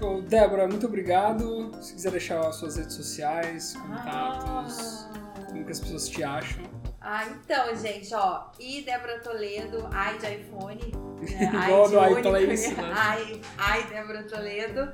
Show. 0.00 0.22
Débora, 0.22 0.66
muito 0.66 0.86
obrigado. 0.86 1.70
Se 1.82 1.92
quiser 1.92 2.10
deixar 2.10 2.40
as 2.40 2.56
suas 2.56 2.76
redes 2.76 2.94
sociais, 2.94 3.74
contatos, 3.76 5.06
ah. 5.12 5.44
como 5.46 5.62
que 5.62 5.70
as 5.70 5.78
pessoas 5.78 6.08
te 6.08 6.24
acham. 6.24 6.64
Ah, 7.02 7.26
então, 7.26 7.76
gente, 7.76 8.14
ó. 8.14 8.46
E 8.58 8.80
Débora 8.80 9.20
Toledo, 9.20 9.86
ai 9.92 10.18
de 10.18 10.26
iPhone. 10.36 10.92
Né? 11.20 11.52
Igual 11.66 11.88
do. 11.90 12.00
Né? 12.00 12.92
Ai, 12.94 13.42
ai, 13.58 13.86
Débora 13.88 14.22
Toledo. 14.22 14.90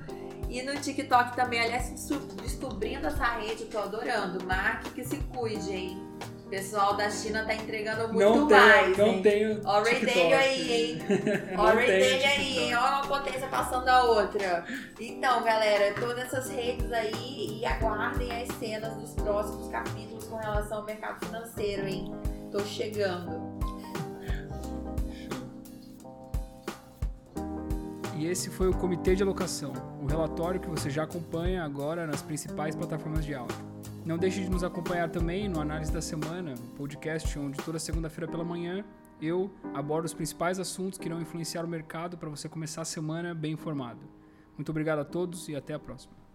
E 0.49 0.63
no 0.63 0.75
TikTok 0.75 1.37
também, 1.37 1.61
aliás, 1.61 2.09
descobrindo 2.43 3.07
essa 3.07 3.25
rede, 3.37 3.67
tô 3.67 3.79
adorando. 3.79 4.45
Marque 4.45 4.91
que 4.91 5.05
se 5.05 5.19
cuide, 5.19 5.73
hein? 5.73 6.03
O 6.47 6.49
pessoal 6.49 6.97
da 6.97 7.11
China 7.11 7.45
tá 7.45 7.55
entregando 7.55 8.07
muito 8.13 8.21
não 8.21 8.47
tenho, 8.47 8.61
mais. 8.61 8.97
Não 8.97 9.07
hein? 9.09 9.23
tenho. 9.23 9.61
Ó, 9.65 9.81
o 9.81 9.85
aí, 9.85 10.73
hein? 10.73 10.99
Ó, 11.59 11.65
o 11.65 11.69
aí, 11.77 12.59
hein? 12.59 12.75
Ó, 12.77 12.79
uma 12.79 13.07
potência 13.09 13.49
passando 13.49 13.89
a 13.89 14.05
outra. 14.05 14.65
Então, 15.01 15.43
galera, 15.43 15.93
todas 15.99 16.27
essas 16.27 16.49
redes 16.49 16.93
aí 16.93 17.59
e 17.61 17.67
aguardem 17.67 18.31
as 18.31 18.49
cenas 18.59 18.95
dos 18.95 19.13
próximos 19.15 19.69
capítulos 19.71 20.23
com 20.29 20.37
relação 20.37 20.79
ao 20.79 20.85
mercado 20.85 21.27
financeiro, 21.27 21.89
hein? 21.89 22.15
Tô 22.53 22.61
chegando. 22.61 23.59
E 28.15 28.29
esse 28.29 28.51
foi 28.51 28.69
o 28.69 28.73
Comitê 28.73 29.17
de 29.17 29.23
Alocação, 29.25 29.73
um 30.01 30.07
relatório 30.07 30.61
que 30.61 30.69
você 30.69 30.89
já 30.91 31.03
acompanha 31.03 31.65
agora 31.65 32.07
nas 32.07 32.23
principais 32.23 32.77
plataformas 32.77 33.25
de 33.25 33.35
áudio. 33.35 33.76
Não 34.07 34.17
deixe 34.17 34.41
de 34.41 34.49
nos 34.49 34.63
acompanhar 34.63 35.11
também 35.11 35.49
no 35.49 35.61
Análise 35.61 35.93
da 35.93 36.01
Semana, 36.01 36.55
podcast 36.77 37.37
onde 37.41 37.59
toda 37.59 37.77
segunda-feira 37.77 38.31
pela 38.31 38.45
manhã 38.45 38.85
eu 39.21 39.51
abordo 39.75 40.05
os 40.05 40.15
principais 40.15 40.61
assuntos 40.61 40.97
que 40.97 41.09
irão 41.09 41.21
influenciar 41.21 41.65
o 41.65 41.69
mercado 41.69 42.17
para 42.17 42.31
você 42.31 42.49
começar 42.49 42.83
a 42.83 42.85
semana 42.85 43.35
bem 43.35 43.55
informado. 43.55 43.99
Muito 44.57 44.71
obrigado 44.71 45.01
a 45.01 45.05
todos 45.05 45.49
e 45.49 45.57
até 45.57 45.75
a 45.75 45.79
próxima. 45.81 46.26